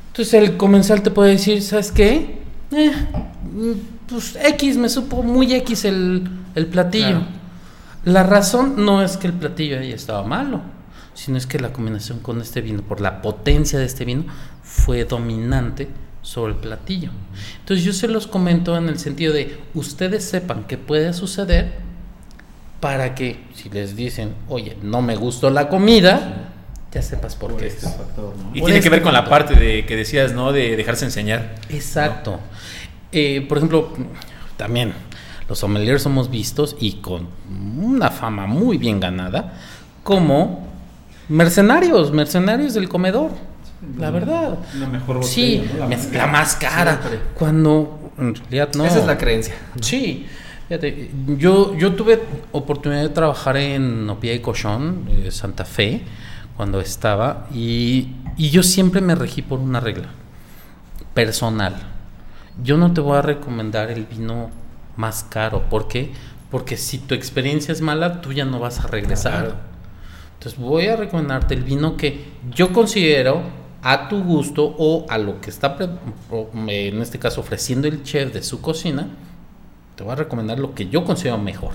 [0.08, 2.40] Entonces el comensal te puede decir, ¿sabes qué?
[2.72, 2.92] Eh,
[4.08, 7.08] pues X, me supo muy X el, el platillo.
[7.08, 7.26] Claro.
[8.06, 10.62] La razón no es que el platillo ahí estaba malo,
[11.14, 14.26] sino es que la combinación con este vino, por la potencia de este vino,
[14.64, 15.90] fue dominante
[16.28, 17.10] sobre el platillo.
[17.62, 21.72] Entonces yo se los comento en el sentido de, ustedes sepan que puede suceder
[22.82, 26.50] para que si les dicen, oye, no me gustó la comida,
[26.92, 27.68] ya sepas por, qué.
[27.68, 28.50] este factor, ¿no?
[28.54, 30.52] Y Por tiene este que ver con la parte de que decías, ¿no?
[30.52, 31.56] De dejarse enseñar.
[31.70, 32.42] Exacto.
[33.14, 33.94] Eh, por ejemplo,
[34.58, 34.92] también
[35.48, 37.30] los sommeliers somos vistos y con
[37.80, 39.54] una fama muy bien ganada
[40.04, 40.68] como
[41.30, 43.32] mercenarios, mercenarios del comedor.
[43.98, 44.58] La verdad.
[44.80, 45.80] La mejor botella, Sí, ¿no?
[45.80, 46.98] La más la más cara.
[47.00, 47.20] Siempre.
[47.36, 48.86] Cuando en realidad no.
[48.86, 49.56] Esa es la creencia.
[49.82, 50.28] Sí,
[50.68, 52.22] fíjate, yo, yo tuve
[52.52, 56.02] oportunidad de trabajar en Opia y Cochón, eh, Santa Fe,
[56.56, 60.08] cuando estaba, y, y yo siempre me regí por una regla
[61.14, 61.76] personal.
[62.64, 64.50] Yo no te voy a recomendar el vino
[64.96, 66.12] más caro, ¿por qué?
[66.50, 69.46] Porque si tu experiencia es mala, tú ya no vas a regresar.
[69.46, 69.56] Claro.
[70.34, 73.42] Entonces voy a recomendarte el vino que yo considero
[73.82, 75.78] a tu gusto o a lo que está,
[76.68, 79.08] en este caso, ofreciendo el chef de su cocina.
[79.96, 81.72] Te voy a recomendar lo que yo considero mejor.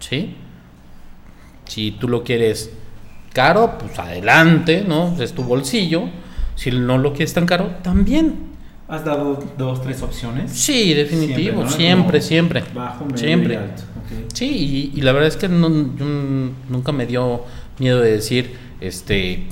[0.00, 0.34] ¿Sí?
[1.66, 2.70] Si tú lo quieres
[3.32, 5.14] caro, pues adelante, ¿no?
[5.20, 6.04] Es tu bolsillo.
[6.54, 8.48] Si no lo quieres tan caro, también.
[8.88, 10.50] ¿Has dado dos, tres opciones?
[10.52, 11.70] Sí, definitivo, ¿no?
[11.70, 12.64] siempre, Como siempre.
[12.74, 13.54] Bajo, medio Siempre.
[13.54, 13.82] y alto.
[14.32, 14.46] Sí,
[14.94, 17.44] y, y la verdad es que no- yo n- nunca me dio
[17.78, 19.46] miedo de decir, este,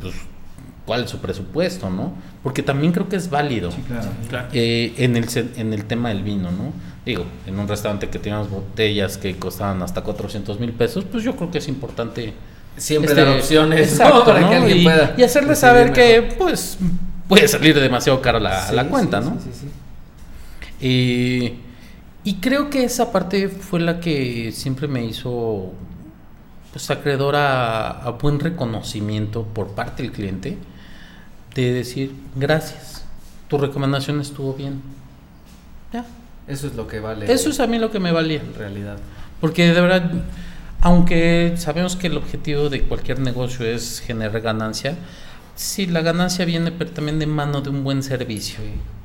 [0.00, 0.14] pues,
[0.86, 2.12] cuál es su presupuesto, ¿no?
[2.42, 4.08] Porque también creo que es válido Sí, claro.
[4.28, 4.48] Claro.
[4.52, 5.26] eh, en, el,
[5.56, 6.72] en el tema del vino, ¿no?
[7.06, 11.36] Digo, en un restaurante que teníamos botellas que costaban hasta 400 mil pesos, pues yo
[11.36, 12.32] creo que es importante.
[12.76, 14.48] Siempre este, dar opciones para ¿no?
[14.50, 15.14] que alguien y, pueda.
[15.16, 16.38] y hacerle saber que, mejor.
[16.38, 16.78] pues,
[17.28, 19.40] puede salir demasiado cara la, Sí, la cuenta, sí, ¿no?
[19.40, 19.66] sí, sí, sí.
[20.80, 21.54] Eh,
[22.24, 25.72] y creo que esa parte fue la que siempre me hizo
[26.72, 30.58] pues acreedor a, a buen reconocimiento por parte del cliente
[31.54, 33.04] de decir gracias,
[33.48, 34.80] tu recomendación estuvo bien.
[35.92, 36.04] Ya,
[36.48, 37.32] Eso es lo que vale.
[37.32, 38.40] eso es a mí lo que me valía.
[38.40, 38.96] en realidad.
[39.40, 40.10] Porque de verdad,
[40.80, 44.96] aunque sabemos que el objetivo de cualquier negocio es generar ganancia,
[45.54, 48.58] sí, la ganancia viene pero también de mano de un buen servicio,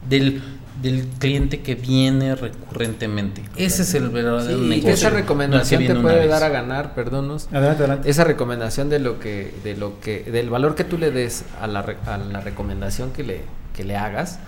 [0.10, 0.41] del,
[0.82, 3.43] del cliente que viene recurrentemente.
[3.56, 4.89] Ese es el verdadero Sí, negocio.
[4.93, 7.47] esa no el que recomendación te puede dar a ganar, perdónos.
[7.52, 8.10] Adelante, adelante.
[8.10, 11.68] Esa recomendación de lo que, de lo que, del valor que tú le des a
[11.68, 13.41] la, a la recomendación que le,
[13.76, 14.39] que le hagas,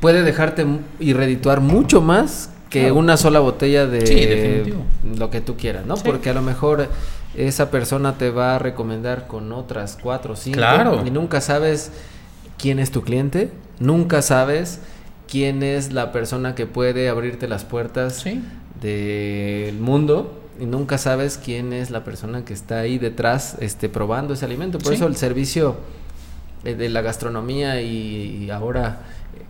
[0.00, 0.66] puede dejarte
[1.00, 2.94] y redituar mucho más que Claro.
[2.96, 4.72] una sola botella de Sí,
[5.16, 5.96] lo que tú quieras, ¿no?
[5.96, 6.02] Sí.
[6.04, 6.88] Porque a lo mejor
[7.36, 11.02] esa persona te va a recomendar con otras cuatro o cinco Claro.
[11.06, 11.92] y nunca sabes
[12.58, 14.80] quién es tu cliente, nunca sabes
[15.30, 18.42] quién es la persona que puede abrirte las puertas Sí.
[18.80, 24.34] del mundo y nunca sabes quién es la persona que está ahí detrás este probando
[24.34, 25.76] ese alimento por eso el servicio
[26.64, 29.00] eh, de la gastronomía y, ahora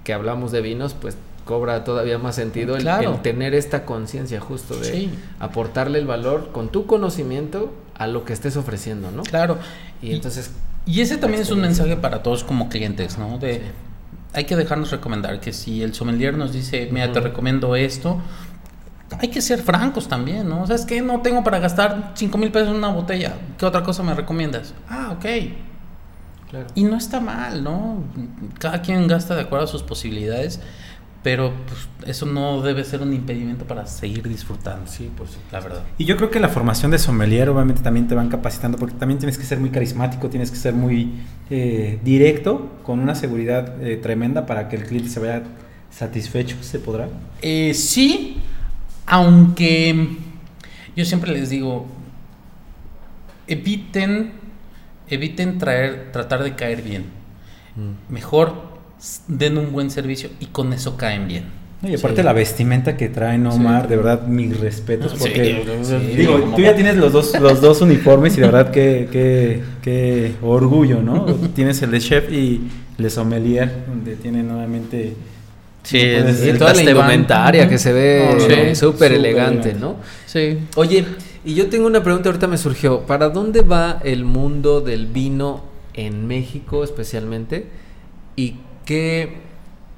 [0.04, 1.16] que hablamos de vinos pues
[1.46, 3.14] cobra todavía más sentido el, Claro.
[3.14, 5.10] el tener esta conciencia justo de Sí.
[5.40, 9.56] aportarle el valor con tu conocimiento a lo que estés ofreciendo no Claro.
[10.02, 10.50] y entonces
[10.84, 13.38] Y ese también es un mensaje para todos como clientes, ¿no?
[13.38, 13.60] De Sí.
[14.34, 17.28] hay que dejarnos recomendar que si el sommelier nos dice, mira, te Ujú.
[17.28, 18.20] recomiendo esto,
[19.20, 20.62] hay que ser francos también, ¿no?
[20.62, 23.34] O sea, es que no tengo para gastar 5 mil pesos en una botella.
[23.58, 24.74] ¿Qué otra cosa me recomiendas?
[24.88, 25.24] Ah, ok.
[26.50, 28.04] claro Y no está mal, ¿no?
[28.60, 30.60] Cada quien gasta de acuerdo a sus posibilidades,
[31.26, 34.88] pero pues, eso no debe ser un impedimento para seguir disfrutando.
[34.88, 35.82] sí supuesto La verdad.
[35.98, 39.18] Y yo creo que la formación de sommelier obviamente también te van capacitando porque también
[39.18, 41.14] tienes que ser muy carismático, tienes que ser muy
[41.50, 45.42] eh, directo, con una seguridad eh, tremenda para que el cliente se vaya
[45.90, 47.08] satisfecho, ¿se podrá?
[47.42, 48.36] Eh, sí,
[49.04, 50.18] aunque
[50.94, 51.86] yo siempre les digo,
[53.48, 54.30] eviten,
[55.08, 57.06] eviten traer, tratar de caer bien.
[57.74, 58.12] Mm.
[58.12, 58.65] Mejor
[59.28, 61.44] den un buen servicio y con eso caen bien.
[61.82, 62.24] Y aparte Sí.
[62.24, 65.12] la vestimenta que traen Omar, de verdad, mis respetos.
[65.12, 68.70] Sí, Porque, sí, digo, tú ya tienes los dos, los dos uniformes y de verdad
[68.70, 71.24] que, que, que orgullo, ¿no?
[71.54, 72.62] tienes el de chef y
[72.96, 75.14] el de sommelier, donde tiene nuevamente...
[75.82, 78.74] Sí, es- Y toda la indumentaria que se ve no, no.
[78.74, 79.74] Súper elegante, elegante.
[79.74, 79.96] ¿no?
[80.24, 80.58] Sí.
[80.74, 81.04] Oye,
[81.44, 83.02] y yo tengo una pregunta, ahorita me surgió.
[83.02, 85.62] ¿Para dónde va el mundo del vino
[85.94, 87.66] en México especialmente?
[88.34, 88.56] ¿Y
[88.86, 89.34] qué,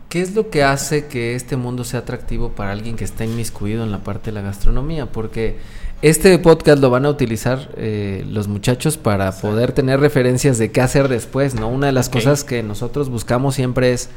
[0.09, 3.85] qué es lo que hace que este mundo sea atractivo para alguien que está inmiscuido
[3.85, 5.07] en la parte de la gastronomía?
[5.07, 5.59] Porque
[6.03, 10.81] este podcast lo van a utilizar eh, los muchachos para poder tener referencias de qué
[10.81, 11.69] hacer después, ¿no?
[11.69, 14.09] Una de las cosas que nosotros buscamos siempre es,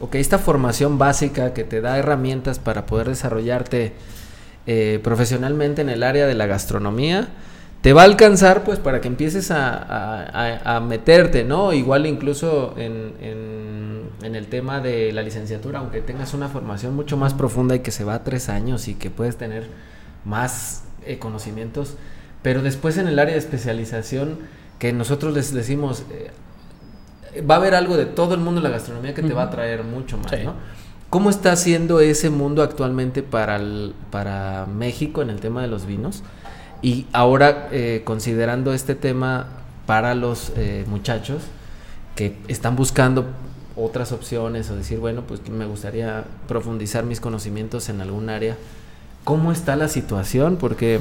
[0.00, 3.92] ok, esta formación básica que te da herramientas para poder desarrollarte
[4.66, 7.30] eh, profesionalmente en el área de la gastronomía,
[7.80, 10.22] te va a alcanzar pues para que empieces a, a-
[10.66, 11.72] a- a meterte, ¿no?
[11.72, 13.71] Igual incluso en, en-
[14.24, 17.90] en el tema de la licenciatura, aunque tengas una formación mucho más profunda y que
[17.90, 19.68] se va a tres años y que puedes tener
[20.24, 21.94] más eh, conocimientos,
[22.42, 24.38] pero después en el área de especialización,
[24.78, 26.30] que nosotros les decimos, eh,
[27.42, 29.50] va a haber algo de todo el mundo de la gastronomía que te va a
[29.50, 30.38] traer mucho más, Sí.
[30.44, 30.54] ¿no?
[31.10, 35.84] ¿Cómo está siendo ese mundo actualmente para, el- para México en el tema de los
[35.86, 36.22] vinos?
[36.80, 39.46] Y ahora, eh, considerando este tema
[39.86, 41.42] para los eh, muchachos
[42.16, 43.26] que están buscando
[43.76, 48.56] otras opciones o decir, bueno, pues me gustaría profundizar mis conocimientos en algún área,
[49.24, 50.56] ¿cómo está la situación?
[50.56, 51.00] Porque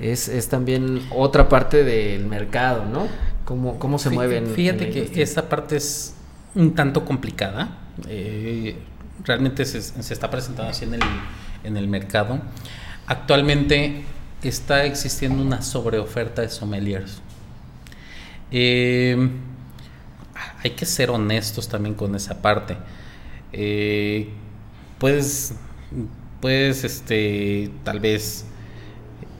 [0.00, 3.06] es, es también otra parte del mercado, ¿no?
[3.44, 4.46] ¿Cómo, cómo se mueven?
[4.46, 6.14] Fíjate que esta parte es
[6.54, 7.78] un tanto complicada.
[8.08, 8.76] eh,
[9.24, 11.00] realmente se, se está presentando así en el,
[11.64, 12.40] en el mercado.
[13.06, 14.04] Actualmente
[14.42, 17.20] está existiendo una sobreoferta de sommeliers.
[18.50, 19.30] Eh,
[20.62, 22.76] hay que ser honestos también con esa parte.
[23.52, 24.28] Eh,
[24.98, 25.54] puedes,
[26.40, 28.44] puedes, este, tal vez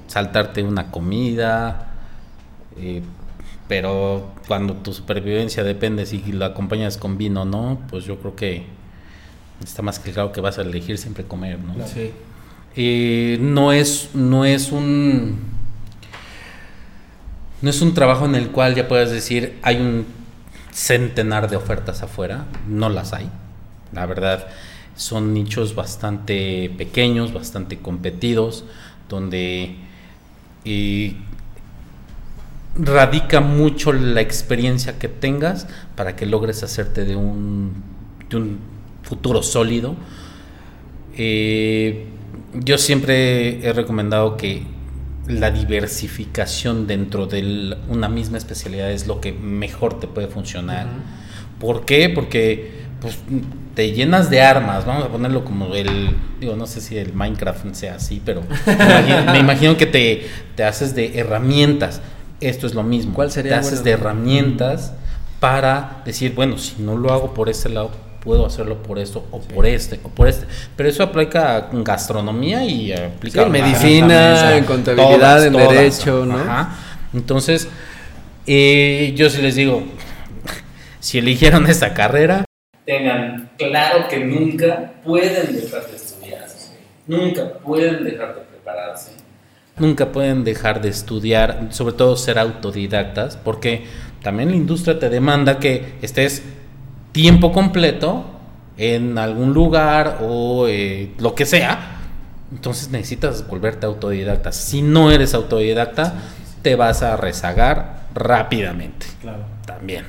[0.06, 1.94] saltarte una comida,
[2.78, 3.02] eh,
[3.68, 8.34] pero cuando tu supervivencia depende si lo acompañas con vino o no, pues yo creo
[8.34, 8.64] que
[9.62, 11.86] está más que claro que vas a elegir siempre comer, ¿no?
[11.86, 12.10] Sí.
[12.74, 15.38] Eh, no es no es un
[17.62, 20.06] no es un trabajo en el cual ya puedas decir hay un
[20.72, 23.28] centenar de ofertas afuera no las hay
[23.92, 24.46] la verdad
[24.94, 28.64] son nichos bastante pequeños bastante competidos
[29.08, 29.76] donde
[30.64, 31.16] eh,
[32.76, 35.66] radica mucho la experiencia que tengas
[35.96, 38.00] para que logres hacerte de un,
[39.02, 39.96] futuro sólido.
[41.16, 42.06] Eh,
[42.54, 44.62] yo siempre he recomendado que
[45.30, 50.86] la diversificación dentro de una misma especialidad es lo que mejor te puede funcionar.
[51.58, 52.08] ¿Por qué?
[52.08, 53.18] Porque pues,
[53.74, 57.72] te llenas de armas, vamos a ponerlo como el, digo, no sé si el Minecraft
[57.72, 60.26] sea así, pero me imagino, me imagino que te,
[60.56, 62.00] te haces de herramientas.
[62.40, 63.14] Esto es lo mismo.
[63.14, 63.84] ¿Cuál sería Te haces bueno?
[63.84, 64.94] de herramientas
[65.40, 67.90] para decir, bueno, si no lo hago por este lado,
[68.20, 70.46] puedo hacerlo por esto o por este o por este.
[70.76, 76.38] Pero eso aplica en gastronomía y aplica Sí, en medicina, en contabilidad, en derecho, ¿no?
[76.38, 76.76] Ajá.
[77.12, 77.68] Entonces,
[78.46, 79.82] eh, yo sí les digo,
[81.00, 82.44] si eligieron esta carrera,
[82.84, 86.46] tengan claro que nunca pueden dejar de estudiar.
[87.06, 89.12] Nunca pueden dejar de prepararse.
[89.78, 93.84] Nunca pueden dejar de estudiar, sobre todo ser autodidactas, porque
[94.22, 96.42] también la industria te demanda que estés
[97.12, 98.24] tiempo completo
[98.76, 101.96] en algún lugar o eh, lo que sea.
[102.52, 104.52] Entonces necesitas volverte autodidacta.
[104.52, 106.14] Si no eres autodidacta,
[106.62, 109.06] te vas a rezagar rápidamente.
[109.20, 109.44] Claro.
[109.66, 110.04] También.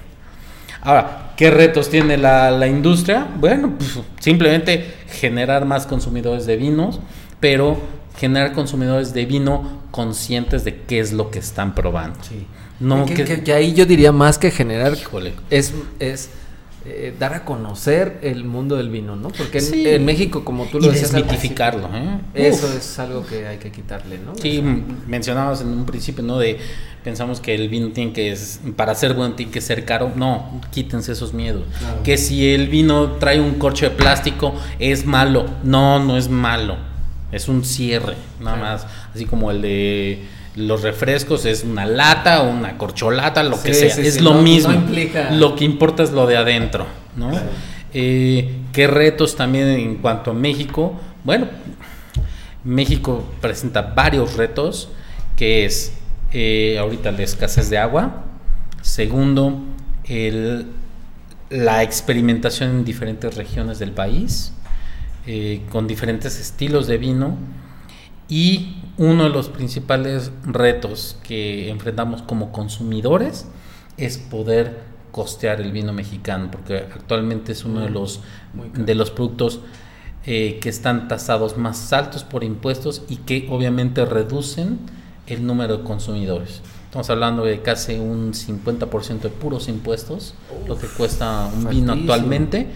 [0.83, 3.27] Ahora, ¿qué retos tiene la, la industria?
[3.37, 6.99] Bueno, pues, simplemente generar más consumidores de vinos,
[7.39, 7.79] pero
[8.17, 12.17] generar consumidores de vino conscientes de qué es lo que están probando.
[12.23, 12.47] Sí.
[12.79, 15.33] No que, que- que- que ahí yo diría más que generar Híjole.
[15.51, 16.31] es, es
[16.85, 19.29] eh, dar a conocer el mundo del vino, ¿no?
[19.29, 19.87] Porque en, Sí.
[19.87, 21.87] en México, como tú y lo decías, al desmitificarlo.
[21.93, 22.19] ¿eh?
[22.33, 22.75] Eso Uf.
[22.77, 24.33] es algo que hay que quitarle, ¿no?
[24.35, 24.63] Sí,
[25.07, 26.37] mencionabas en un principio, ¿no?
[26.39, 26.57] De
[27.03, 30.11] pensamos que el vino tiene que, es- para ser bueno, tiene que ser caro.
[30.15, 31.63] No, quítense esos miedos.
[31.79, 32.03] Claro.
[32.03, 35.45] Que si el vino trae un corcho de plástico, es malo.
[35.63, 36.77] No, no es malo.
[37.31, 38.87] Es un cierre, nada más.
[39.15, 40.23] Así como el de
[40.55, 43.89] los refrescos es una lata una corcholata, lo que sea.
[43.95, 44.73] sí, es sí, lo no- no mismo.
[44.73, 46.85] implica- Lo que importa es lo de adentro,
[47.15, 47.31] ¿no?
[47.93, 50.99] Eh, ¿Qué retos también en cuanto a México?
[51.23, 51.47] Bueno,
[52.63, 54.89] México presenta varios retos,
[55.35, 55.93] que es
[56.33, 58.23] eh, ahorita la escasez de agua,
[58.81, 59.59] segundo,
[60.05, 60.67] el
[61.49, 64.53] la experimentación en diferentes regiones del país,
[65.27, 67.35] eh, con diferentes estilos de vino
[68.29, 73.47] y uno de los principales retos que enfrentamos como consumidores
[73.97, 78.21] es poder costear el vino mexicano, porque actualmente es uno de los,
[78.75, 79.61] de los productos
[80.27, 84.77] eh, que están tasados más altos por impuestos y que obviamente reducen
[85.25, 86.61] el número de consumidores.
[86.85, 90.35] Estamos hablando de casi un 50% de puros impuestos,
[90.67, 92.67] lo que cuesta un vino actualmente.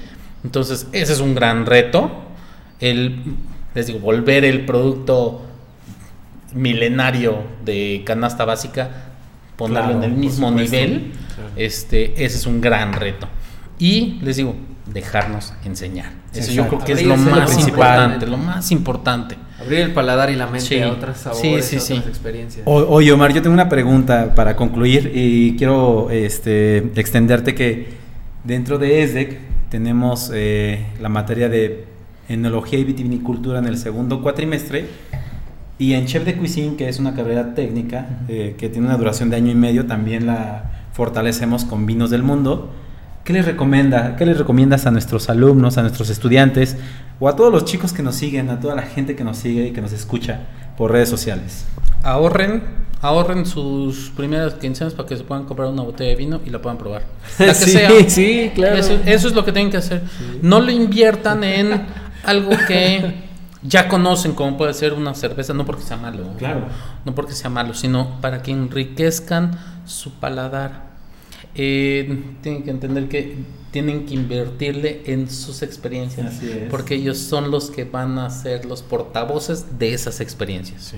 [0.44, 2.10] Entonces, ese es un gran reto.
[2.80, 3.36] El,
[3.76, 5.44] les digo, volver el producto
[6.56, 8.90] milenario de canasta básica,
[9.58, 11.12] ponerlo en el mismo nivel,
[11.56, 13.28] este, ese es un gran reto.
[13.78, 14.56] Y les digo,
[14.92, 16.12] dejarnos enseñar.
[16.34, 19.36] Eso yo creo que es lo más importante, lo más importante.
[19.60, 22.64] Abrir el paladar y la mente a otras sabores, sí, sí, otras experiencias.
[22.66, 27.94] oye, Omar, yo tengo una pregunta para concluir y quiero este, extenderte que
[28.44, 29.40] dentro de ESDEC
[29.70, 31.86] tenemos eh, la materia de
[32.28, 34.88] enología y vitivinicultura en el segundo cuatrimestre
[35.78, 39.30] y en Chef de Cuisine, que es una carrera técnica eh, que tiene una duración
[39.30, 42.70] de año y medio, también la fortalecemos con vinos del mundo.
[43.26, 44.16] ¿Qué les recomienda?
[44.16, 46.78] ¿Qué les recomiendas a nuestros alumnos, a nuestros estudiantes
[47.20, 49.68] o a todos los chicos que nos siguen, a toda la gente que nos sigue
[49.68, 50.42] y que nos escucha
[50.78, 51.66] por redes sociales?
[52.04, 52.64] Ahorren,
[53.02, 56.62] ahorren sus primeras quincenas para que se puedan comprar una botella de vino y la
[56.62, 57.02] puedan probar.
[57.40, 57.90] La que sí, sea.
[58.08, 58.78] sí, claro.
[58.78, 60.04] Eso, eso, es lo que tienen que hacer.
[60.42, 61.82] No lo inviertan en
[62.24, 63.26] algo que
[63.68, 66.68] ya conocen como puede ser una cerveza, no porque sea malo, claro.
[67.06, 70.86] no porque sea malo, sino para que enriquezcan su paladar.
[71.56, 73.38] Eh, tienen que entender que
[73.72, 78.82] tienen que invertirle en sus experiencias, porque ellos son los que van a ser los
[78.82, 80.94] portavoces de esas experiencias.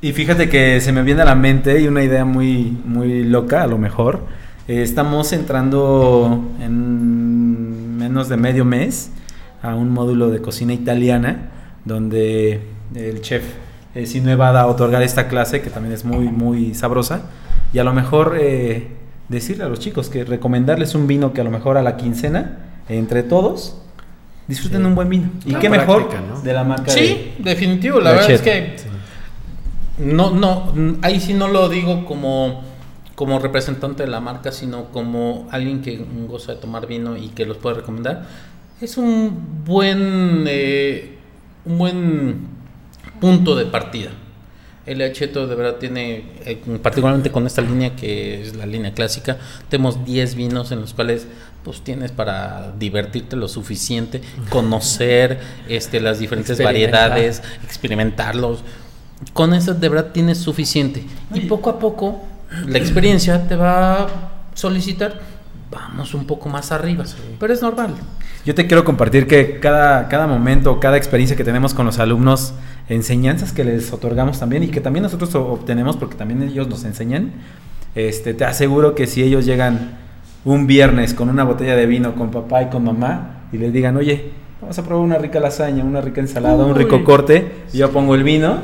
[0.00, 3.62] Y fíjate que se me viene a la mente y una idea muy, muy loca,
[3.62, 4.26] a lo mejor.
[4.68, 9.10] Eh, estamos entrando en menos de medio mes
[9.62, 11.50] a un módulo de cocina italiana
[11.84, 12.60] donde
[12.94, 13.44] el chef
[13.94, 17.22] eh, Sinue va a otorgar esta clase que también es muy, muy sabrosa.
[17.72, 18.88] Y a lo mejor eh,
[19.28, 22.58] decirle a los chicos que recomendarles un vino que a lo mejor a la quincena,
[22.88, 23.76] entre todos,
[24.46, 25.30] disfruten un buen vino.
[25.44, 26.08] Y qué mejor
[26.42, 26.90] de la marca.
[26.90, 28.00] Sí, definitivo.
[28.00, 28.76] La, verdad es que
[29.98, 30.72] no, no,
[31.02, 32.62] ahí sí no lo digo como,
[33.14, 37.44] como representante de la marca, sino como alguien que goza de tomar vino y que
[37.44, 38.26] los puede recomendar.
[38.80, 41.17] Es un buen eh,
[41.68, 42.46] un buen
[43.20, 44.10] punto de partida.
[44.86, 49.36] El Acheto de verdad tiene, eh, particularmente con esta línea que es la línea clásica,
[49.68, 51.26] tenemos 10 vinos en los cuales
[51.62, 58.60] pues tienes para divertirte lo suficiente, conocer este, las diferentes variedades, experimentarlos.
[59.34, 61.04] Con eso de verdad tienes suficiente.
[61.34, 62.24] Y poco a poco
[62.66, 64.08] la experiencia te va a
[64.54, 65.20] solicitar,
[65.70, 67.04] vamos un poco más arriba,
[67.38, 67.94] pero es normal.
[68.48, 72.54] Yo te quiero compartir que cada, cada momento, cada experiencia que tenemos con los alumnos,
[72.88, 77.32] enseñanzas que les otorgamos también y que también nosotros obtenemos porque también ellos nos enseñan,
[77.94, 79.98] este, te aseguro que si ellos llegan
[80.46, 83.98] un viernes con una botella de vino con papá y con mamá y les digan,
[83.98, 84.30] oye,
[84.60, 87.52] Vamos a probar una rica lasaña, una rica ensalada, un rico corte.
[87.72, 88.60] Yo pongo el vino.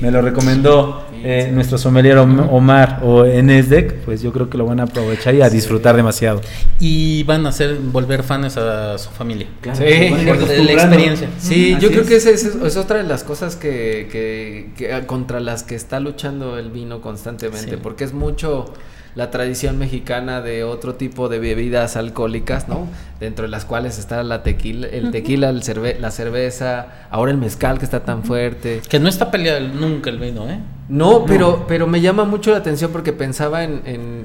[0.00, 4.04] Me lo recomendó eh, nuestro sommelier Omar o Enesdec.
[4.04, 6.40] Pues yo creo que lo van a aprovechar y a disfrutar demasiado.
[6.78, 9.48] Y van a hacer volver fans a su familia.
[9.60, 11.28] Claro, sí, la experiencia.
[11.38, 15.74] Sí, yo creo que esa es, otra de las cosas que, que, contra las que
[15.74, 17.78] está luchando el vino constantemente.
[17.78, 18.72] Porque es mucho
[19.14, 22.88] la tradición mexicana de otro tipo de bebidas alcohólicas, ¿no?
[23.20, 27.36] Dentro de las cuales está la tequila, el tequila, el cerve la cerveza, ahora el
[27.36, 28.80] mezcal que está tan fuerte.
[28.88, 30.60] Que no está peleado nunca el vino, ¿eh?
[30.88, 33.82] No, pero, pero me llama mucho la atención porque pensaba en,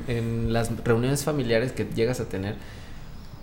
[0.08, 2.56] en, las reuniones familiares que llegas a tener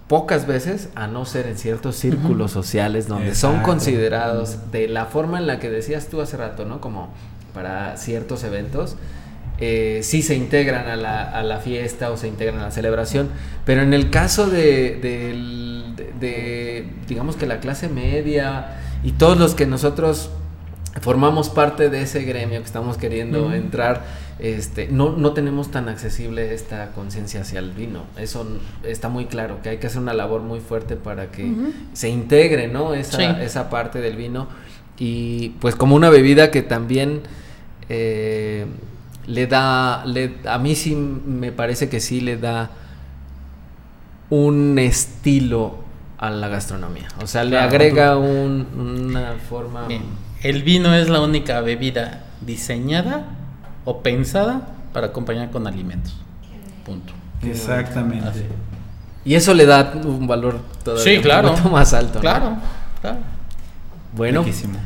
[0.09, 5.39] pocas veces, a no ser en ciertos círculos sociales donde son considerados de la forma
[5.39, 6.81] en la que decías tú hace rato, ¿no?
[6.81, 7.11] Como
[7.55, 8.97] para ciertos eventos
[9.59, 13.31] eh, sí se integran a la, a la, fiesta o se integran a la celebración,
[13.65, 14.99] pero en el caso de,
[16.21, 20.31] de, digamos que la clase media y todos los que nosotros
[21.01, 24.05] formamos parte de ese gremio que estamos queriendo entrar,
[24.41, 28.05] este, no, no tenemos tan accesible esta conciencia hacia el vino.
[28.17, 28.47] Eso
[28.83, 31.53] está muy claro, que hay que hacer una labor muy fuerte para que
[31.93, 32.95] se integre ¿no?
[32.95, 34.49] esa, esa parte del vino.
[34.99, 37.21] Y pues como una bebida que también...
[37.89, 38.67] Eh,
[39.27, 42.71] le da, le, a mí sí me parece que sí le da
[44.31, 45.77] un estilo
[46.19, 47.09] a la gastronomía.
[47.23, 49.87] O sea, le agrega una forma...
[50.43, 53.25] El vino es la única bebida diseñada
[53.85, 56.15] o pensada para acompañar con alimentos.
[56.85, 57.13] Punto.
[57.43, 58.47] Exactamente.
[59.25, 61.49] Y eso le da un valor todavía Sí, claro.
[61.49, 62.15] un poquito más alto.
[62.17, 62.21] ¿no?
[62.21, 62.57] Claro,
[63.01, 63.19] claro.
[64.15, 64.79] Bueno, Riquísimo.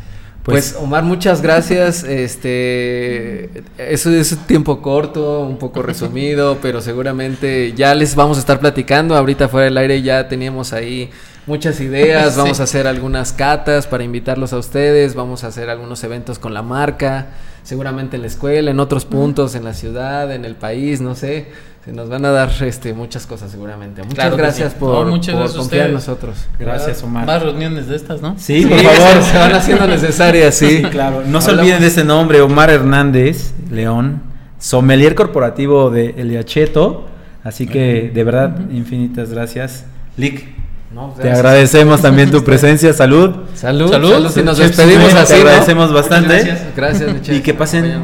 [0.48, 2.04] Pues, Omar, muchas gracias.
[2.08, 8.40] Este, eso es un tiempo corto, un poco resumido, pero seguramente ya les vamos a
[8.40, 9.14] estar platicando.
[9.16, 11.10] Ahorita fuera del aire ya teníamos ahí
[11.46, 12.34] muchas ideas.
[12.34, 12.40] Sí.
[12.40, 15.14] Vamos a hacer algunas catas para invitarlos a ustedes.
[15.14, 17.28] Vamos a hacer algunos eventos con la marca,
[17.62, 21.48] seguramente en la escuela, en otros puntos, en la ciudad, en el país, no sé.
[21.84, 24.02] Se nos van a dar este, muchas cosas seguramente.
[24.02, 24.78] Muchas Claro gracias sí.
[24.78, 26.36] por, No, muchas por gracias a confiar en nosotros.
[26.58, 27.24] Gracias, Omar.
[27.26, 28.34] Más reuniones de estas, ¿no?
[28.38, 29.22] Sí, por favor.
[29.22, 30.78] Se, van haciendo necesarias, sí.
[30.78, 31.22] Sí, claro.
[31.26, 34.22] No se olviden de ese nombre, Omar Hernández León,
[34.58, 37.06] sommelier corporativo de Eliacheto.
[37.44, 39.86] Así que, de verdad, infinitas gracias.
[40.18, 40.46] Lick,
[40.92, 42.92] No, te agradecemos también tu presencia.
[42.92, 43.34] Salud.
[43.54, 44.10] Salud, Salud.
[44.10, 44.30] salud.
[44.30, 45.48] Si nos Chef despedimos así, Te ¿no?
[45.48, 46.34] agradecemos bastante.
[46.44, 46.62] Gracias.
[46.76, 47.28] Gracias.
[47.30, 48.02] Y que pasen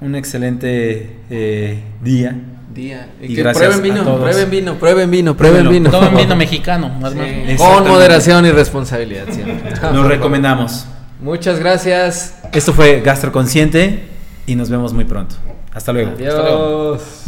[0.00, 2.36] un excelente eh, día.
[2.74, 3.08] Día.
[3.20, 5.90] Y, Y que prueben vino, prueben vino, prueben vino, prueben vino.
[5.90, 7.60] Tomen vino mexicano, más Sí, más.
[7.60, 9.72] Con moderación y responsabilidad siempre.
[9.92, 10.86] Nos recomendamos.
[11.20, 12.34] Muchas gracias.
[12.52, 14.08] Esto fue Gastroconsciente
[14.46, 15.36] y nos vemos muy pronto.
[15.72, 16.12] Hasta luego.
[16.12, 17.24] Adiós.